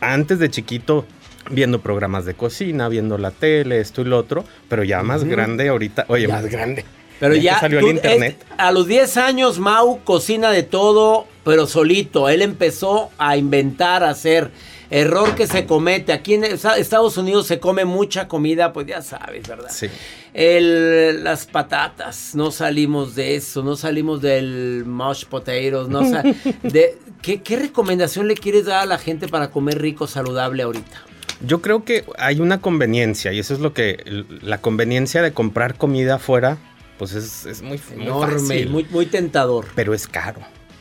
Antes 0.00 0.38
de 0.38 0.50
chiquito, 0.50 1.06
viendo 1.50 1.80
programas 1.80 2.24
de 2.24 2.34
cocina, 2.34 2.88
viendo 2.88 3.18
la 3.18 3.30
tele, 3.30 3.80
esto 3.80 4.02
y 4.02 4.04
lo 4.04 4.18
otro, 4.18 4.44
pero 4.68 4.84
ya 4.84 5.02
más 5.02 5.24
grande 5.24 5.68
ahorita, 5.68 6.04
oye, 6.08 6.26
Ya. 6.26 6.34
más 6.34 6.46
grande. 6.46 6.84
Pero 7.20 7.36
ya 7.36 7.60
salió 7.60 7.78
tú- 7.80 7.86
el 7.86 7.96
internet. 7.96 8.36
este- 8.40 8.54
a 8.58 8.72
los 8.72 8.86
10 8.88 9.16
años 9.16 9.58
Mau 9.60 10.00
cocina 10.02 10.50
de 10.50 10.62
todo, 10.64 11.26
pero 11.44 11.66
solito. 11.68 12.28
Él 12.28 12.42
empezó 12.42 13.10
a 13.18 13.36
inventar, 13.36 14.02
a 14.02 14.10
hacer. 14.10 14.50
Error 14.92 15.36
que 15.36 15.46
se 15.46 15.66
comete. 15.66 16.12
Aquí 16.12 16.34
en 16.34 16.42
Esta- 16.42 16.76
Estados 16.76 17.16
Unidos 17.16 17.46
se 17.46 17.60
come 17.60 17.84
mucha 17.84 18.26
comida, 18.26 18.72
pues 18.72 18.88
ya 18.88 19.02
sabes, 19.02 19.46
¿verdad? 19.46 19.70
Sí. 19.70 19.86
El- 20.34 21.22
las 21.22 21.46
patatas, 21.46 22.34
no 22.34 22.50
salimos 22.50 23.14
de 23.14 23.36
eso, 23.36 23.62
no 23.62 23.76
salimos 23.76 24.20
del 24.20 24.84
mashed 24.86 25.28
potatoes, 25.28 25.88
no 25.88 26.00
de, 26.62 26.96
¿qué, 27.22 27.40
¿Qué 27.42 27.56
recomendación 27.56 28.26
le 28.26 28.34
quieres 28.34 28.64
dar 28.64 28.80
a 28.82 28.86
la 28.86 28.98
gente 28.98 29.28
para 29.28 29.50
comer 29.50 29.80
rico, 29.80 30.06
saludable 30.08 30.62
ahorita? 30.62 31.04
Yo 31.46 31.60
creo 31.62 31.84
que 31.84 32.04
hay 32.18 32.40
una 32.40 32.60
conveniencia 32.60 33.32
y 33.32 33.38
eso 33.38 33.54
es 33.54 33.60
lo 33.60 33.72
que 33.72 34.24
la 34.42 34.58
conveniencia 34.60 35.22
de 35.22 35.32
comprar 35.32 35.76
comida 35.76 36.16
afuera, 36.16 36.58
pues 37.00 37.14
es, 37.14 37.46
es 37.46 37.62
muy, 37.62 37.80
muy 37.96 38.04
Enorme, 38.04 38.34
fácil. 38.38 38.68
muy, 38.68 38.84
muy 38.90 39.06
tentador. 39.06 39.64
pero 39.74 39.94
es 39.94 40.06
caro. 40.06 40.40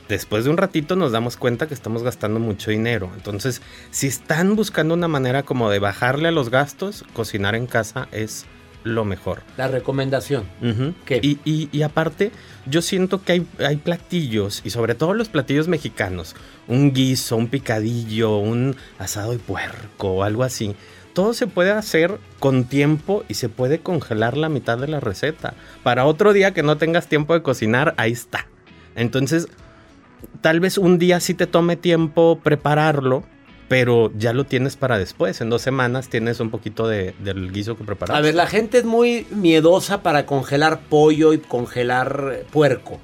Después 0.09 0.43
de 0.43 0.49
un 0.49 0.57
ratito 0.57 0.95
nos 0.97 1.11
damos 1.13 1.37
cuenta 1.37 1.67
que 1.67 1.73
estamos 1.73 2.03
gastando 2.03 2.39
mucho 2.41 2.71
dinero. 2.71 3.09
Entonces, 3.15 3.61
si 3.91 4.07
están 4.07 4.55
buscando 4.57 4.93
una 4.95 5.07
manera 5.07 5.43
como 5.43 5.69
de 5.69 5.79
bajarle 5.79 6.27
a 6.27 6.31
los 6.31 6.49
gastos, 6.49 7.05
cocinar 7.13 7.55
en 7.55 7.67
casa 7.67 8.07
es 8.11 8.45
lo 8.83 9.05
mejor. 9.05 9.43
La 9.55 9.67
recomendación. 9.67 10.43
Ujú. 10.61 10.93
Y, 11.21 11.37
y- 11.45 11.69
y 11.71 11.81
aparte, 11.83 12.31
yo 12.65 12.81
siento 12.81 13.23
que 13.23 13.33
hay, 13.33 13.47
hay 13.59 13.75
platillos, 13.75 14.61
y 14.65 14.71
sobre 14.71 14.95
todo 14.95 15.13
los 15.13 15.29
platillos 15.29 15.67
mexicanos, 15.67 16.35
un 16.67 16.91
guiso, 16.93 17.35
un 17.37 17.47
picadillo, 17.47 18.37
un 18.37 18.75
asado 18.97 19.31
de 19.31 19.37
puerco 19.39 20.07
o 20.11 20.23
algo 20.23 20.43
así. 20.43 20.75
Todo 21.13 21.33
se 21.33 21.47
puede 21.47 21.71
hacer 21.71 22.17
con 22.39 22.65
tiempo 22.65 23.23
y 23.27 23.33
se 23.33 23.49
puede 23.49 23.79
congelar 23.79 24.37
la 24.37 24.49
mitad 24.49 24.77
de 24.77 24.87
la 24.87 24.99
receta. 24.99 25.53
Para 25.83 26.05
otro 26.05 26.33
día 26.33 26.53
que 26.53 26.63
no 26.63 26.77
tengas 26.77 27.07
tiempo 27.07 27.33
de 27.33 27.41
cocinar, 27.41 27.93
ahí 27.97 28.11
está. 28.11 28.47
Entonces, 28.95 29.47
tal 30.41 30.59
vez 30.59 30.77
un 30.77 30.97
día 30.99 31.19
sí 31.19 31.33
te 31.33 31.47
tome 31.47 31.75
tiempo 31.75 32.39
prepararlo, 32.43 33.23
pero 33.67 34.11
ya 34.17 34.33
lo 34.33 34.45
tienes 34.45 34.75
para 34.77 34.97
después. 34.97 35.41
En 35.41 35.49
dos 35.49 35.61
semanas 35.61 36.09
tienes 36.09 36.39
un 36.39 36.49
poquito 36.49 36.87
de- 36.87 37.13
del 37.19 37.51
guiso 37.51 37.77
que 37.77 37.83
preparar. 37.83 38.15
A 38.17 38.21
ver, 38.21 38.33
la 38.35 38.47
gente 38.47 38.79
es 38.79 38.85
muy 38.85 39.27
miedosa 39.31 40.01
para 40.01 40.25
congelar 40.25 40.79
pollo 40.89 41.33
y 41.33 41.37
congelar 41.39 42.45
puerco. 42.51 42.99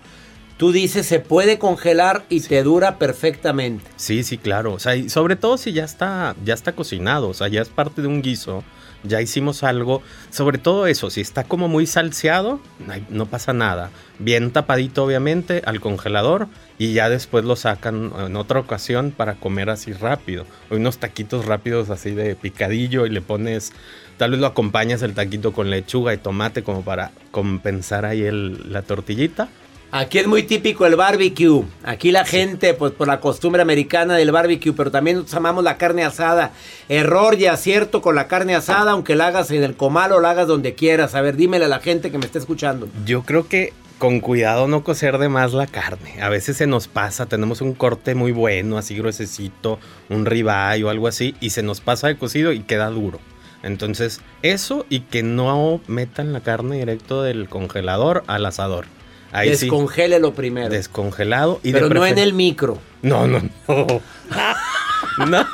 Tú 0.57 0.71
dices, 0.71 1.05
se 1.05 1.19
puede 1.19 1.59
congelar 1.59 2.23
y 2.29 2.39
te 2.39 2.63
dura 2.63 2.97
perfectamente. 2.97 3.83
Sí, 3.97 4.23
sí, 4.23 4.37
claro. 4.37 4.73
O 4.73 4.79
sea, 4.79 4.95
y 4.95 5.09
sobre 5.09 5.35
todo 5.35 5.57
si 5.57 5.73
ya 5.73 5.83
está, 5.83 6.33
ya 6.45 6.53
está 6.53 6.71
cocinado, 6.71 7.27
o 7.27 7.33
sea, 7.33 7.49
ya 7.49 7.61
es 7.61 7.67
parte 7.67 8.01
de 8.01 8.07
un 8.07 8.21
guiso, 8.21 8.63
ya 9.03 9.21
hicimos 9.21 9.63
algo. 9.63 10.01
Sobre 10.29 10.57
todo 10.57 10.87
eso, 10.87 11.09
si 11.09 11.19
está 11.19 11.43
como 11.43 11.67
muy 11.67 11.85
salseado, 11.85 12.61
no, 13.09 13.25
pasa 13.25 13.51
nada. 13.51 13.89
Bien 14.17 14.49
tapadito, 14.51 15.03
obviamente, 15.03 15.61
al 15.65 15.81
congelador 15.81 16.47
y 16.77 16.93
ya 16.93 17.09
después 17.09 17.43
lo 17.43 17.57
sacan 17.57 18.13
en 18.17 18.37
otra 18.37 18.61
ocasión 18.61 19.11
para 19.11 19.33
comer 19.35 19.69
así 19.69 19.91
rápido. 19.91 20.45
O 20.69 20.75
unos 20.77 20.99
taquitos 20.99 21.45
rápidos 21.45 21.89
así 21.89 22.11
de 22.11 22.33
picadillo 22.35 23.05
y 23.05 23.09
le 23.09 23.19
pones, 23.21 23.73
tal 24.17 24.31
vez 24.31 24.39
lo 24.39 24.47
acompañas 24.47 25.01
el 25.01 25.15
taquito 25.15 25.51
con 25.51 25.69
lechuga 25.69 26.13
y 26.13 26.17
tomate 26.17 26.63
como 26.63 26.81
para 26.83 27.11
compensar 27.31 28.05
ahí 28.05 28.21
el- 28.23 28.71
la 28.71 28.83
tortillita. 28.83 29.49
Aquí 29.91 30.19
es 30.19 30.28
muy 30.28 30.43
típico 30.43 30.86
el 30.86 30.95
barbecue. 30.95 31.63
Aquí 31.84 32.12
la 32.12 32.26
gente, 32.26 32.74
pues 32.74 32.91
por 32.91 33.08
la 33.08 33.19
costumbre 33.19 33.62
americana 33.62 34.15
del 34.15 34.32
barbecue, 34.32 34.74
pero 34.74 34.91
también 34.91 35.17
nosotros 35.17 35.38
amamos 35.38 35.63
la 35.63 35.78
carne 35.78 36.04
asada. 36.04 36.52
Error 36.89 37.39
y 37.39 37.45
acierto 37.45 38.02
con 38.02 38.15
la 38.15 38.28
carne 38.28 38.56
asada, 38.56 38.91
aunque 38.91 39.15
la 39.15 39.28
hagas 39.28 39.52
en 39.52 39.63
el 39.63 39.76
comal 39.76 40.12
o 40.12 40.19
la 40.19 40.32
hagas 40.32 40.48
donde 40.48 40.74
quieras. 40.76 41.15
A 41.15 41.21
ver, 41.21 41.38
dímele 41.38 41.65
a 41.65 41.69
la 41.69 41.80
gente 41.80 42.12
que 42.12 42.17
me 42.17 42.26
está 42.26 42.39
escuchando. 42.39 42.89
Yo 43.06 43.24
creo 43.24 43.48
que 43.48 43.74
con 43.98 44.19
cuidado 44.19 44.67
no 44.67 44.84
cocer 44.84 45.17
de 45.17 45.30
más 45.30 45.54
la 45.54 45.67
carne. 45.67 46.21
A 46.21 46.30
veces 46.30 46.58
se 46.58 46.67
nos 46.67 46.88
pasa, 46.88 47.28
tenemos 47.28 47.62
un 47.62 47.74
corte 47.74 48.15
muy 48.15 48.34
bueno, 48.34 48.78
así 48.78 48.95
gruesecito, 48.98 49.80
un 50.10 50.26
ribeye 50.26 50.84
o 50.84 50.89
algo 50.89 51.08
así, 51.08 51.36
y 51.39 51.52
se 51.52 51.63
nos 51.63 51.80
pasa 51.80 52.08
de 52.08 52.17
cocido 52.17 52.52
y 52.52 52.62
queda 52.62 52.89
duro. 52.89 53.19
Entonces, 53.63 54.21
eso 54.41 54.86
y 54.89 55.02
que 55.02 55.24
no 55.24 55.82
metan 55.88 56.34
la 56.34 56.41
carne 56.41 56.78
directo 56.78 57.24
del 57.24 57.48
congelador 57.48 58.24
al 58.28 58.45
asador. 58.45 58.86
Ahí 59.36 59.56
sí, 59.56 59.65
Descongélelo 59.65 60.34
primero. 60.34 60.69
descongelado 60.69 61.60
y 61.62 61.74
de 61.74 61.82
pero 61.82 61.93
no 61.93 62.06
en 62.06 62.17
el 62.17 62.32
micro. 62.34 62.78
No, 63.02 63.28
no, 63.28 63.41
no. 63.67 64.02
no. 65.28 65.48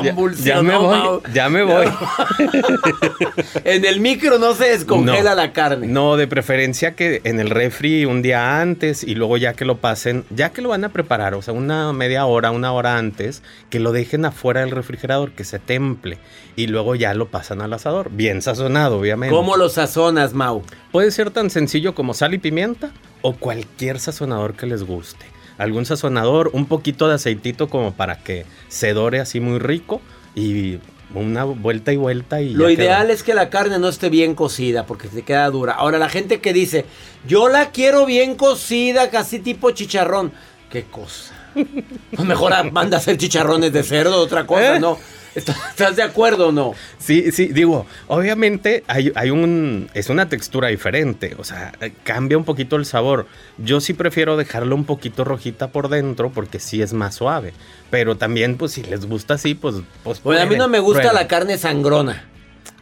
Convulsionó, 0.00 0.44
Ya, 0.44 0.62
me 0.62 0.76
voy, 0.76 0.96
Mau. 0.98 1.22
ya 1.32 1.48
me 1.48 1.62
voy. 1.62 1.86
En 3.64 3.84
el 3.84 4.00
micro 4.00 4.38
no 4.38 4.54
se 4.54 4.64
descongela 4.70 5.30
No. 5.30 5.36
la 5.36 5.52
carne. 5.52 5.86
No, 5.86 6.16
de 6.16 6.26
preferencia 6.26 6.94
que 6.94 7.20
en 7.24 7.40
el 7.40 7.50
refri 7.50 8.04
un 8.04 8.22
día 8.22 8.60
antes 8.60 9.02
y 9.04 9.14
luego 9.14 9.36
ya 9.36 9.54
que 9.54 9.64
lo 9.64 9.78
pasen, 9.78 10.24
ya 10.30 10.50
que 10.50 10.62
lo 10.62 10.68
van 10.70 10.84
a 10.84 10.90
preparar, 10.90 11.34
o 11.34 11.42
sea, 11.42 11.54
una 11.54 11.92
media 11.92 12.26
hora, 12.26 12.50
una 12.50 12.72
hora 12.72 12.96
antes, 12.98 13.42
que 13.70 13.80
lo 13.80 13.92
dejen 13.92 14.24
afuera 14.24 14.60
del 14.60 14.70
refrigerador, 14.70 15.32
que 15.32 15.44
se 15.44 15.58
temple 15.58 16.18
y 16.56 16.66
luego 16.66 16.94
ya 16.94 17.14
lo 17.14 17.28
pasan 17.28 17.62
al 17.62 17.72
asador, 17.72 18.10
bien 18.10 18.42
sazonado, 18.42 18.98
obviamente. 18.98 19.34
¿Cómo 19.34 19.56
lo 19.56 19.68
sazonas, 19.68 20.34
Mau? 20.34 20.62
Puede 20.92 21.10
ser 21.10 21.30
tan 21.30 21.50
sencillo 21.50 21.94
como 21.94 22.14
sal 22.14 22.34
y 22.34 22.38
pimienta 22.38 22.90
o 23.22 23.34
cualquier 23.34 23.98
sazonador 23.98 24.54
que 24.54 24.66
les 24.66 24.82
guste. 24.84 25.24
Algún 25.58 25.86
sazonador, 25.86 26.50
un 26.52 26.66
poquito 26.66 27.08
de 27.08 27.14
aceitito 27.14 27.68
como 27.68 27.92
para 27.94 28.18
que 28.18 28.44
se 28.68 28.92
dore 28.92 29.20
así 29.20 29.40
muy 29.40 29.58
rico 29.58 30.00
y 30.34 30.78
una 31.14 31.44
vuelta 31.44 31.92
y 31.92 31.96
vuelta 31.96 32.40
y 32.40 32.50
Lo 32.50 32.66
quedó. 32.66 32.70
ideal 32.70 33.10
es 33.10 33.22
que 33.22 33.34
la 33.34 33.50
carne 33.50 33.78
no 33.78 33.88
esté 33.88 34.08
bien 34.08 34.34
cocida 34.34 34.84
porque 34.84 35.08
se 35.08 35.22
queda 35.22 35.48
dura. 35.50 35.74
Ahora, 35.74 35.98
la 35.98 36.08
gente 36.08 36.40
que 36.40 36.52
dice, 36.52 36.86
yo 37.26 37.48
la 37.48 37.70
quiero 37.70 38.04
bien 38.04 38.34
cocida, 38.34 39.10
casi 39.10 39.38
tipo 39.38 39.70
chicharrón. 39.70 40.32
¿Qué 40.70 40.84
cosa? 40.84 41.34
Pues 41.54 42.26
mejor 42.26 42.52
manda 42.72 42.96
a 42.96 43.00
hacer 43.00 43.16
chicharrones 43.16 43.72
de 43.72 43.84
cerdo, 43.84 44.18
otra 44.18 44.44
cosa, 44.44 44.76
¿Eh? 44.76 44.80
¿no? 44.80 44.98
¿Estás 45.34 45.96
de 45.96 46.02
acuerdo 46.02 46.48
o 46.48 46.52
no? 46.52 46.74
Sí, 46.98 47.32
sí, 47.32 47.48
digo, 47.48 47.86
obviamente 48.06 48.84
hay, 48.86 49.12
hay 49.14 49.30
un, 49.30 49.88
es 49.94 50.08
una 50.08 50.28
textura 50.28 50.68
diferente, 50.68 51.34
o 51.38 51.44
sea, 51.44 51.72
eh, 51.80 51.92
cambia 52.04 52.38
un 52.38 52.44
poquito 52.44 52.76
el 52.76 52.86
sabor. 52.86 53.26
Yo 53.58 53.80
sí 53.80 53.94
prefiero 53.94 54.36
dejarlo 54.36 54.74
un 54.76 54.84
poquito 54.84 55.24
rojita 55.24 55.68
por 55.68 55.88
dentro 55.88 56.30
porque 56.30 56.58
sí 56.60 56.82
es 56.82 56.92
más 56.92 57.16
suave, 57.16 57.52
pero 57.90 58.16
también 58.16 58.56
pues 58.56 58.72
si 58.72 58.82
les 58.82 59.06
gusta 59.06 59.34
así, 59.34 59.54
pues... 59.54 59.76
pues 60.02 60.22
Bueno, 60.22 60.42
a 60.42 60.46
mí 60.46 60.56
no 60.56 60.68
me 60.68 60.78
gusta 60.78 61.02
prueben. 61.02 61.20
la 61.20 61.28
carne 61.28 61.58
sangrona. 61.58 62.24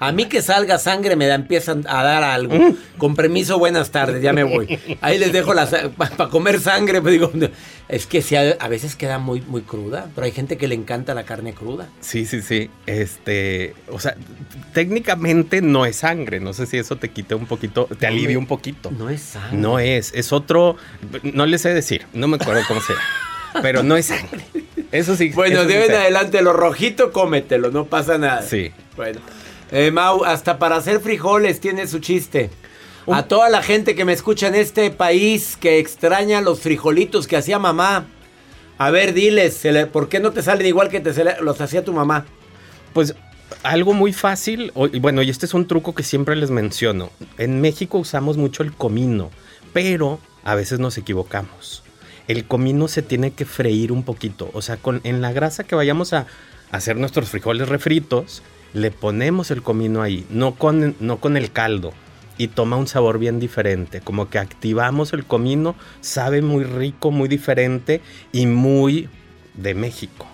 A 0.04 0.12
mí 0.12 0.26
que 0.26 0.42
salga 0.42 0.78
sangre 0.78 1.14
me 1.16 1.26
da, 1.26 1.34
empiezan 1.36 1.84
a 1.88 2.02
dar 2.02 2.22
algo. 2.24 2.54
Mm. 2.56 2.76
Con 2.98 3.14
permiso, 3.14 3.58
buenas 3.58 3.90
tardes, 3.90 4.22
ya 4.22 4.32
me 4.32 4.42
voy. 4.42 4.78
Ahí 5.00 5.18
les 5.18 5.32
dejo 5.32 5.54
la 5.54 5.68
para 5.96 6.28
comer 6.28 6.60
sangre, 6.60 7.00
pues 7.00 7.12
digo, 7.12 7.30
no, 7.34 7.48
es 7.88 8.06
que 8.06 8.20
sí, 8.22 8.34
a, 8.36 8.56
a 8.58 8.68
veces 8.68 8.96
queda 8.96 9.18
muy, 9.18 9.40
muy 9.42 9.62
cruda, 9.62 10.08
pero 10.14 10.24
hay 10.24 10.32
gente 10.32 10.56
que 10.56 10.66
le 10.68 10.74
encanta 10.74 11.14
la 11.14 11.24
carne 11.24 11.52
cruda. 11.54 11.88
Sí, 12.00 12.26
sí, 12.26 12.42
sí, 12.42 12.68
este, 12.86 13.74
o 13.88 14.00
sea, 14.00 14.16
técnicamente 14.72 15.62
no 15.62 15.86
es 15.86 15.96
sangre, 15.96 16.40
no 16.40 16.52
sé 16.52 16.66
si 16.66 16.78
eso 16.78 16.96
te 16.96 17.10
quite 17.10 17.34
un 17.34 17.46
poquito, 17.46 17.86
te 17.98 18.06
No 18.06 18.12
alivia 18.12 18.30
me- 18.30 18.36
un 18.38 18.46
poquito. 18.46 18.90
No 18.90 19.08
es 19.10 19.20
sangre. 19.22 19.56
No 19.58 19.78
es, 19.78 20.12
es 20.14 20.32
otro, 20.32 20.76
no 21.22 21.46
les 21.46 21.60
sé 21.62 21.72
decir, 21.74 22.06
no 22.12 22.26
me 22.28 22.36
acuerdo 22.36 22.62
cómo 22.66 22.80
se 22.80 22.92
llama, 22.94 23.04
pero 23.62 23.82
no 23.82 23.96
es 23.96 24.06
sangre. 24.06 24.44
Eso 24.90 25.16
sí. 25.16 25.30
Bueno, 25.30 25.60
eso 25.60 25.68
de 25.68 25.76
hoy 25.78 25.82
en 25.84 25.88
sé. 25.90 25.96
adelante, 25.96 26.42
lo 26.42 26.52
rojito, 26.52 27.12
cómetelo, 27.12 27.70
no 27.70 27.86
pasa 27.86 28.18
nada. 28.18 28.42
Sí. 28.42 28.72
Bueno. 28.96 29.20
Eh, 29.72 29.90
Mau, 29.90 30.22
hasta 30.24 30.58
para 30.58 30.76
hacer 30.76 31.00
frijoles 31.00 31.58
tiene 31.58 31.86
su 31.86 31.98
chiste. 31.98 32.50
A 33.10 33.24
toda 33.24 33.48
la 33.48 33.62
gente 33.62 33.94
que 33.94 34.04
me 34.04 34.12
escucha 34.12 34.46
en 34.48 34.54
este 34.54 34.90
país 34.90 35.56
que 35.56 35.78
extraña 35.78 36.42
los 36.42 36.60
frijolitos 36.60 37.26
que 37.26 37.38
hacía 37.38 37.58
mamá. 37.58 38.04
A 38.76 38.90
ver, 38.90 39.14
diles, 39.14 39.62
¿por 39.90 40.10
qué 40.10 40.20
no 40.20 40.32
te 40.32 40.42
salen 40.42 40.66
igual 40.66 40.90
que 40.90 41.00
te 41.00 41.12
los 41.40 41.60
hacía 41.60 41.84
tu 41.84 41.94
mamá? 41.94 42.26
Pues 42.92 43.14
algo 43.62 43.94
muy 43.94 44.12
fácil, 44.12 44.72
bueno, 45.00 45.22
y 45.22 45.30
este 45.30 45.46
es 45.46 45.54
un 45.54 45.66
truco 45.66 45.94
que 45.94 46.02
siempre 46.02 46.36
les 46.36 46.50
menciono. 46.50 47.10
En 47.38 47.60
México 47.60 47.98
usamos 47.98 48.36
mucho 48.36 48.62
el 48.62 48.72
comino, 48.72 49.30
pero 49.72 50.20
a 50.44 50.54
veces 50.54 50.80
nos 50.80 50.98
equivocamos. 50.98 51.82
El 52.28 52.44
comino 52.44 52.88
se 52.88 53.02
tiene 53.02 53.32
que 53.32 53.46
freír 53.46 53.90
un 53.90 54.02
poquito, 54.02 54.50
o 54.52 54.62
sea, 54.62 54.76
con, 54.76 55.00
en 55.04 55.22
la 55.22 55.32
grasa 55.32 55.64
que 55.64 55.74
vayamos 55.74 56.12
a 56.12 56.26
hacer 56.70 56.96
nuestros 56.96 57.30
frijoles 57.30 57.68
refritos, 57.68 58.42
le 58.74 58.90
ponemos 58.90 59.50
el 59.50 59.62
comino 59.62 60.02
ahí, 60.02 60.26
no 60.30 60.54
con, 60.54 60.94
no 61.00 61.18
con 61.18 61.36
el 61.36 61.50
caldo. 61.52 61.92
y 62.38 62.48
toma 62.48 62.76
un 62.76 62.86
sabor 62.86 63.18
bien 63.18 63.38
diferente. 63.38 64.00
Como 64.00 64.28
que 64.30 64.38
activamos 64.38 65.12
el 65.12 65.24
comino, 65.24 65.74
sabe 66.00 66.42
muy 66.42 66.64
rico, 66.64 67.10
muy 67.10 67.28
diferente 67.28 68.00
y 68.32 68.46
muy 68.46 69.08
de 69.54 69.74
México. 69.74 70.26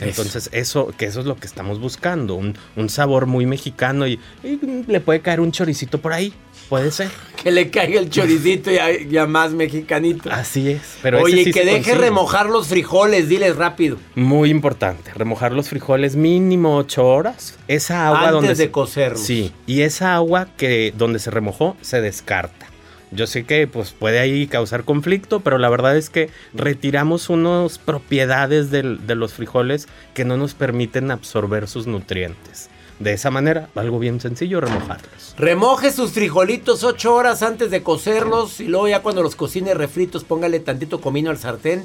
Entonces, 0.00 0.48
eso, 0.52 0.92
que 0.96 1.06
eso 1.06 1.20
es 1.20 1.26
lo 1.26 1.36
que 1.36 1.46
estamos 1.46 1.80
buscando, 1.80 2.34
un, 2.34 2.54
un 2.76 2.88
sabor 2.88 3.26
muy 3.26 3.46
mexicano 3.46 4.06
y, 4.06 4.18
y 4.44 4.84
le 4.86 5.00
puede 5.00 5.20
caer 5.20 5.40
un 5.40 5.50
choricito 5.52 6.00
por 6.00 6.12
ahí. 6.12 6.32
Puede 6.68 6.90
ser. 6.90 7.10
Que 7.38 7.52
le 7.52 7.70
caiga 7.70 8.00
el 8.00 8.10
choricito 8.10 8.68
ya, 8.72 8.88
ya 9.08 9.24
más 9.28 9.52
mexicanito. 9.52 10.28
Así 10.32 10.72
es. 10.72 10.98
Pero 11.02 11.22
Oye, 11.22 11.44
sí 11.44 11.52
que 11.52 11.60
deje 11.64 11.76
consigue. 11.76 11.98
remojar 11.98 12.46
los 12.50 12.66
frijoles, 12.66 13.28
diles 13.28 13.54
rápido. 13.54 13.96
Muy 14.16 14.50
importante, 14.50 15.12
remojar 15.14 15.52
los 15.52 15.68
frijoles 15.68 16.16
mínimo 16.16 16.76
8 16.78 17.06
horas. 17.06 17.56
Esa 17.68 18.08
agua 18.08 18.18
Antes 18.22 18.32
donde 18.32 18.48
de 18.48 18.54
se- 18.56 18.70
cocerlos. 18.72 19.20
Sí, 19.20 19.52
y 19.68 19.82
esa 19.82 20.16
agua 20.16 20.48
que 20.56 20.92
donde 20.98 21.20
se 21.20 21.30
remojó 21.30 21.76
se 21.80 22.00
descarta. 22.00 22.66
Yo 23.12 23.28
sé 23.28 23.44
que 23.44 23.68
pues 23.68 23.92
puede 23.92 24.18
ahí 24.18 24.48
causar 24.48 24.82
conflicto, 24.82 25.38
pero 25.38 25.58
la 25.58 25.68
verdad 25.70 25.96
es 25.96 26.10
que 26.10 26.30
retiramos 26.54 27.30
unas 27.30 27.78
propiedades 27.78 28.72
del- 28.72 29.06
de 29.06 29.14
los 29.14 29.32
frijoles 29.32 29.86
que 30.12 30.24
no 30.24 30.36
nos 30.36 30.54
permiten 30.54 31.12
absorber 31.12 31.68
sus 31.68 31.86
nutrientes. 31.86 32.68
De 32.98 33.12
esa 33.12 33.30
manera, 33.30 33.68
algo 33.76 33.98
bien 34.00 34.20
sencillo, 34.20 34.60
remojarlos. 34.60 35.34
Remoje 35.38 35.92
sus 35.92 36.10
frijolitos 36.12 36.82
ocho 36.82 37.14
horas 37.14 37.42
antes 37.42 37.70
de 37.70 37.82
cocerlos 37.82 38.58
y 38.60 38.64
luego 38.66 38.88
ya 38.88 39.02
cuando 39.02 39.22
los 39.22 39.36
cocine 39.36 39.72
refritos 39.74 40.24
póngale 40.24 40.58
tantito 40.60 41.00
comino 41.00 41.30
al 41.30 41.38
sartén 41.38 41.84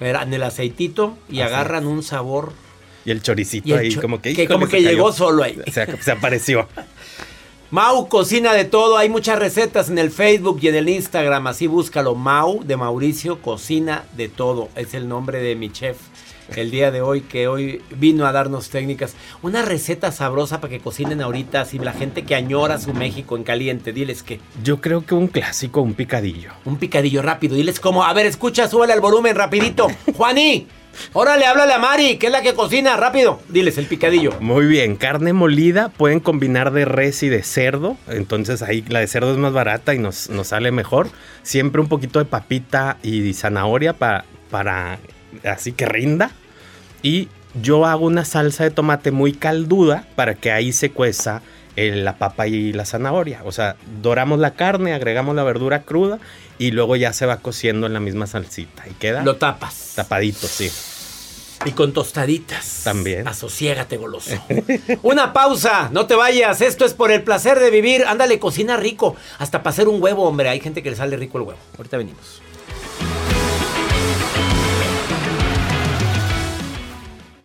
en 0.00 0.34
el 0.34 0.42
aceitito 0.42 1.16
y 1.30 1.40
Así 1.40 1.52
agarran 1.54 1.86
un 1.86 2.02
sabor. 2.02 2.52
Y 3.06 3.10
el 3.10 3.22
choricito 3.22 3.66
Y 3.68 3.72
el 3.72 3.78
ahí 3.78 3.94
cho- 3.94 4.02
como 4.02 4.20
que, 4.20 4.46
como 4.46 4.66
que 4.66 4.72
cayó. 4.78 4.90
llegó 4.90 5.12
solo 5.12 5.42
ahí. 5.42 5.58
Se 5.72 6.10
apareció. 6.12 6.68
Mau 7.70 8.08
cocina 8.08 8.52
de 8.52 8.64
todo, 8.64 8.98
hay 8.98 9.08
muchas 9.08 9.38
recetas 9.38 9.90
en 9.90 9.98
el 9.98 10.10
Facebook 10.10 10.58
y 10.60 10.66
en 10.66 10.74
el 10.74 10.88
Instagram, 10.88 11.46
así 11.46 11.68
búscalo. 11.68 12.16
Mau 12.16 12.64
de 12.64 12.76
Mauricio 12.76 13.40
cocina 13.40 14.06
de 14.16 14.28
todo, 14.28 14.68
es 14.74 14.92
el 14.92 15.08
nombre 15.08 15.40
de 15.40 15.54
mi 15.54 15.70
chef 15.70 15.96
el 16.56 16.72
día 16.72 16.90
de 16.90 17.00
hoy 17.00 17.20
que 17.20 17.46
hoy 17.46 17.80
vino 17.96 18.26
a 18.26 18.32
darnos 18.32 18.70
técnicas. 18.70 19.14
Una 19.40 19.62
receta 19.62 20.10
sabrosa 20.10 20.60
para 20.60 20.72
que 20.72 20.80
cocinen 20.80 21.20
ahorita, 21.20 21.60
así 21.60 21.78
la 21.78 21.92
gente 21.92 22.24
que 22.24 22.34
añora 22.34 22.80
su 22.80 22.92
México 22.92 23.36
en 23.36 23.44
caliente, 23.44 23.92
diles 23.92 24.24
que 24.24 24.40
Yo 24.64 24.80
creo 24.80 25.06
que 25.06 25.14
un 25.14 25.28
clásico, 25.28 25.80
un 25.80 25.94
picadillo. 25.94 26.50
un 26.64 26.76
picadillo 26.76 27.22
rápido, 27.22 27.54
diles 27.54 27.78
cómo, 27.78 28.02
a 28.02 28.12
ver, 28.12 28.26
escucha, 28.26 28.68
súbele 28.68 28.94
al 28.94 29.00
volumen 29.00 29.36
rapidito. 29.36 29.86
Juaní, 30.16 30.66
órale, 31.12 31.46
háblale 31.46 31.72
a 31.72 31.78
Mari, 31.78 32.16
que 32.18 32.26
es 32.26 32.32
la 32.32 32.42
que 32.42 32.54
cocina, 32.54 32.96
rápido. 32.96 33.40
Diles 33.48 33.78
el 33.78 33.86
picadillo. 33.86 34.32
Muy 34.40 34.66
bien, 34.66 34.96
carne 34.96 35.32
molida 35.32 35.88
pueden 35.88 36.20
combinar 36.20 36.72
de 36.72 36.84
res 36.84 37.22
y 37.22 37.28
de 37.28 37.42
cerdo, 37.42 37.96
entonces 38.08 38.62
ahí 38.62 38.84
la 38.88 39.00
de 39.00 39.06
cerdo 39.06 39.32
es 39.32 39.38
más 39.38 39.52
barata 39.52 39.94
y 39.94 39.98
nos, 39.98 40.30
nos 40.30 40.48
sale 40.48 40.70
mejor. 40.72 41.08
Siempre 41.42 41.80
un 41.80 41.88
poquito 41.88 42.18
de 42.18 42.24
papita 42.24 42.96
y 43.02 43.32
zanahoria 43.34 43.92
pa- 43.94 44.24
para 44.50 44.98
así 45.44 45.72
que 45.72 45.86
rinda. 45.86 46.30
Y 47.02 47.28
yo 47.60 47.86
hago 47.86 48.06
una 48.06 48.24
salsa 48.24 48.64
de 48.64 48.70
tomate 48.70 49.10
muy 49.10 49.32
calduda 49.32 50.06
para 50.16 50.34
que 50.34 50.52
ahí 50.52 50.72
se 50.72 50.90
cueza 50.90 51.42
la 51.90 52.16
papa 52.16 52.46
y 52.46 52.72
la 52.72 52.84
zanahoria. 52.84 53.40
O 53.44 53.52
sea, 53.52 53.76
doramos 54.02 54.38
la 54.38 54.52
carne, 54.52 54.92
agregamos 54.92 55.34
la 55.34 55.42
verdura 55.44 55.82
cruda 55.82 56.18
y 56.58 56.70
luego 56.72 56.96
ya 56.96 57.12
se 57.12 57.26
va 57.26 57.38
cociendo 57.38 57.86
en 57.86 57.92
la 57.92 58.00
misma 58.00 58.26
salsita. 58.26 58.84
Y 58.88 58.94
queda 58.94 59.22
Lo 59.22 59.36
tapas. 59.36 59.92
tapadito, 59.96 60.46
sí. 60.46 60.70
Y 61.66 61.72
con 61.72 61.92
tostaditas. 61.92 62.80
También. 62.84 63.28
Asociégate, 63.28 63.98
goloso. 63.98 64.32
Una 65.02 65.32
pausa, 65.34 65.90
no 65.92 66.06
te 66.06 66.14
vayas. 66.14 66.62
Esto 66.62 66.86
es 66.86 66.94
por 66.94 67.10
el 67.12 67.22
placer 67.22 67.58
de 67.60 67.70
vivir. 67.70 68.04
Ándale, 68.06 68.38
cocina 68.38 68.78
rico. 68.78 69.14
Hasta 69.38 69.62
para 69.62 69.72
hacer 69.74 69.86
un 69.88 70.02
huevo, 70.02 70.24
hombre. 70.26 70.48
Hay 70.48 70.60
gente 70.60 70.82
que 70.82 70.90
le 70.90 70.96
sale 70.96 71.16
rico 71.16 71.36
el 71.38 71.44
huevo. 71.44 71.60
Ahorita 71.76 71.98
venimos. 71.98 72.40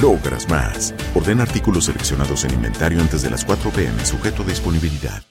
logras 0.00 0.48
más. 0.48 0.94
Orden 1.14 1.40
artículos 1.40 1.84
seleccionados 1.84 2.44
en 2.44 2.54
inventario 2.54 3.00
antes 3.00 3.22
de 3.22 3.30
las 3.30 3.44
4 3.44 3.70
pm, 3.70 4.04
sujeto 4.04 4.42
a 4.42 4.46
disponibilidad. 4.46 5.22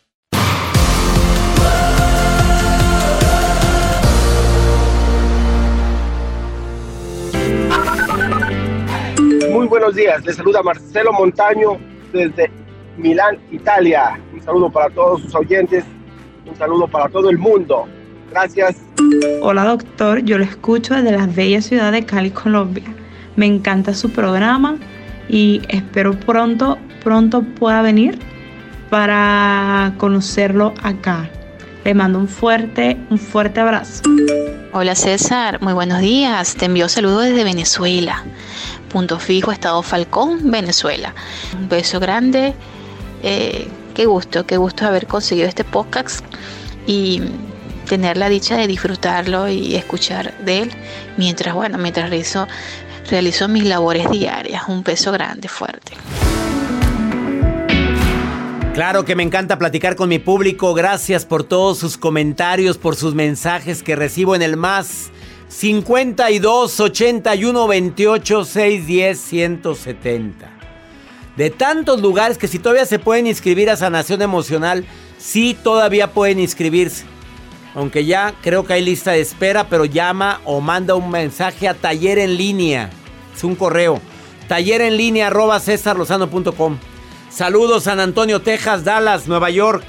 Muy 9.52 9.68
buenos 9.68 9.96
días, 9.96 10.24
les 10.26 10.36
saluda 10.36 10.62
Marcelo 10.62 11.12
Montaño 11.12 11.78
desde 12.14 12.52
Milán, 12.98 13.38
Italia. 13.52 14.20
Un 14.34 14.42
saludo 14.42 14.70
para 14.70 14.90
todos 14.90 15.22
sus 15.22 15.36
oyentes, 15.36 15.84
un 16.46 16.56
saludo 16.56 16.88
para 16.88 17.10
todo 17.10 17.30
el 17.30 17.38
mundo. 17.38 17.88
Gracias. 18.30 18.78
Hola 19.42 19.66
doctor, 19.66 20.20
yo 20.20 20.38
lo 20.38 20.44
escucho 20.44 20.94
desde 20.94 21.12
la 21.12 21.26
bella 21.26 21.62
ciudad 21.62 21.92
de 21.92 22.06
Cali, 22.06 22.32
Colombia. 22.32 22.84
Me 23.40 23.46
encanta 23.46 23.94
su 23.94 24.10
programa 24.10 24.76
y 25.30 25.62
espero 25.70 26.12
pronto, 26.20 26.78
pronto 27.02 27.42
pueda 27.42 27.82
venir 27.82 28.20
para 28.90 29.94
conocerlo 29.98 30.74
acá. 30.84 31.30
Le 31.86 31.94
mando 31.94 32.20
un 32.20 32.28
fuerte, 32.28 32.98
un 33.10 33.18
fuerte 33.18 33.62
abrazo. 33.62 34.04
Hola 34.74 34.94
César, 34.94 35.62
muy 35.62 35.72
buenos 35.72 36.02
días. 36.02 36.56
Te 36.56 36.66
envío 36.66 36.90
saludos 36.90 37.28
desde 37.28 37.46
Venezuela. 37.46 38.26
Punto 38.90 39.20
fijo, 39.20 39.54
Estado 39.54 39.82
Falcón, 39.84 40.52
Venezuela. 40.52 41.16
Un 41.58 41.70
beso 41.70 42.02
grande. 42.02 42.54
Eh, 43.24 43.70
qué 43.96 44.06
gusto, 44.06 44.46
qué 44.46 44.58
gusto 44.58 44.86
haber 44.86 45.08
conseguido 45.08 45.48
este 45.48 45.64
podcast. 45.64 46.26
Y 46.88 47.22
tener 47.88 48.18
la 48.18 48.28
dicha 48.28 48.56
de 48.56 48.68
disfrutarlo 48.68 49.48
y 49.48 49.76
escuchar 49.76 50.38
de 50.40 50.64
él 50.64 50.72
mientras, 51.18 51.56
bueno, 51.56 51.78
mientras 51.78 52.10
realizo, 52.10 52.48
realizo 53.10 53.48
mis 53.48 53.66
labores 53.66 54.10
diarias. 54.10 54.64
Un 54.68 54.84
peso 54.84 55.12
grande, 55.12 55.48
fuerte. 55.48 55.94
Claro 58.74 59.04
que 59.04 59.16
me 59.16 59.24
encanta 59.24 59.58
platicar 59.58 59.96
con 59.96 60.08
mi 60.08 60.20
público. 60.20 60.74
Gracias 60.74 61.26
por 61.26 61.44
todos 61.44 61.78
sus 61.78 61.98
comentarios, 61.98 62.78
por 62.78 62.96
sus 62.96 63.14
mensajes 63.14 63.84
que 63.84 63.96
recibo 63.96 64.36
en 64.36 64.42
el 64.42 64.56
más 64.56 65.12
52 65.50 66.80
81 66.80 67.68
28 67.68 68.46
610 68.46 69.20
170. 69.20 70.50
De 71.36 71.50
tantos 71.50 72.02
lugares 72.02 72.38
que 72.38 72.48
si 72.48 72.60
todavía 72.60 72.86
se 72.86 73.00
pueden 73.00 73.28
inscribir 73.28 73.70
a 73.70 73.76
Sanación 73.76 74.22
Emocional, 74.22 74.86
sí 75.18 75.58
todavía 75.62 76.12
pueden 76.12 76.40
inscribirse. 76.40 77.06
Aunque 77.76 78.06
ya 78.06 78.34
creo 78.42 78.66
que 78.66 78.74
hay 78.74 78.84
lista 78.84 79.12
de 79.12 79.22
espera, 79.22 79.68
pero 79.70 79.86
llama 79.86 80.42
o 80.46 80.62
manda 80.62 80.96
un 80.96 81.10
mensaje 81.12 81.68
a 81.68 81.74
taller 81.74 82.18
en 82.20 82.38
línea. 82.38 82.90
Un 83.44 83.56
correo. 83.56 84.02
Taller 84.48 84.82
en 84.82 84.98
línea 84.98 85.28
arroba 85.28 85.60
cesarlozano.com. 85.60 86.78
Saludos 87.30 87.84
San 87.84 88.00
Antonio, 88.00 88.42
Texas, 88.42 88.84
Dallas, 88.84 89.28
Nueva 89.28 89.50
York. 89.50 89.84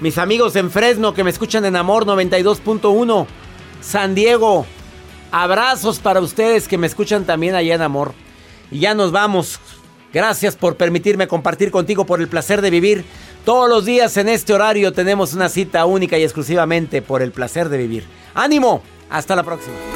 Mis 0.00 0.18
amigos 0.18 0.54
en 0.56 0.70
Fresno 0.70 1.14
que 1.14 1.24
me 1.24 1.30
escuchan 1.30 1.64
en 1.64 1.76
Amor 1.76 2.06
92.1. 2.06 3.26
San 3.80 4.14
Diego. 4.14 4.66
Abrazos 5.32 5.98
para 5.98 6.20
ustedes 6.20 6.68
que 6.68 6.78
me 6.78 6.86
escuchan 6.86 7.24
también 7.24 7.54
allá 7.54 7.74
en 7.74 7.82
Amor. 7.82 8.12
Y 8.70 8.80
ya 8.80 8.94
nos 8.94 9.12
vamos. 9.12 9.58
Gracias 10.12 10.56
por 10.56 10.76
permitirme 10.76 11.28
compartir 11.28 11.70
contigo 11.70 12.06
por 12.06 12.20
el 12.20 12.28
placer 12.28 12.62
de 12.62 12.70
vivir. 12.70 13.04
Todos 13.44 13.68
los 13.68 13.84
días 13.84 14.16
en 14.16 14.28
este 14.28 14.54
horario 14.54 14.92
tenemos 14.92 15.34
una 15.34 15.48
cita 15.48 15.84
única 15.84 16.18
y 16.18 16.22
exclusivamente 16.22 17.02
por 17.02 17.22
el 17.22 17.32
placer 17.32 17.68
de 17.68 17.78
vivir. 17.78 18.04
¡Ánimo! 18.34 18.82
Hasta 19.10 19.36
la 19.36 19.42
próxima. 19.42 19.95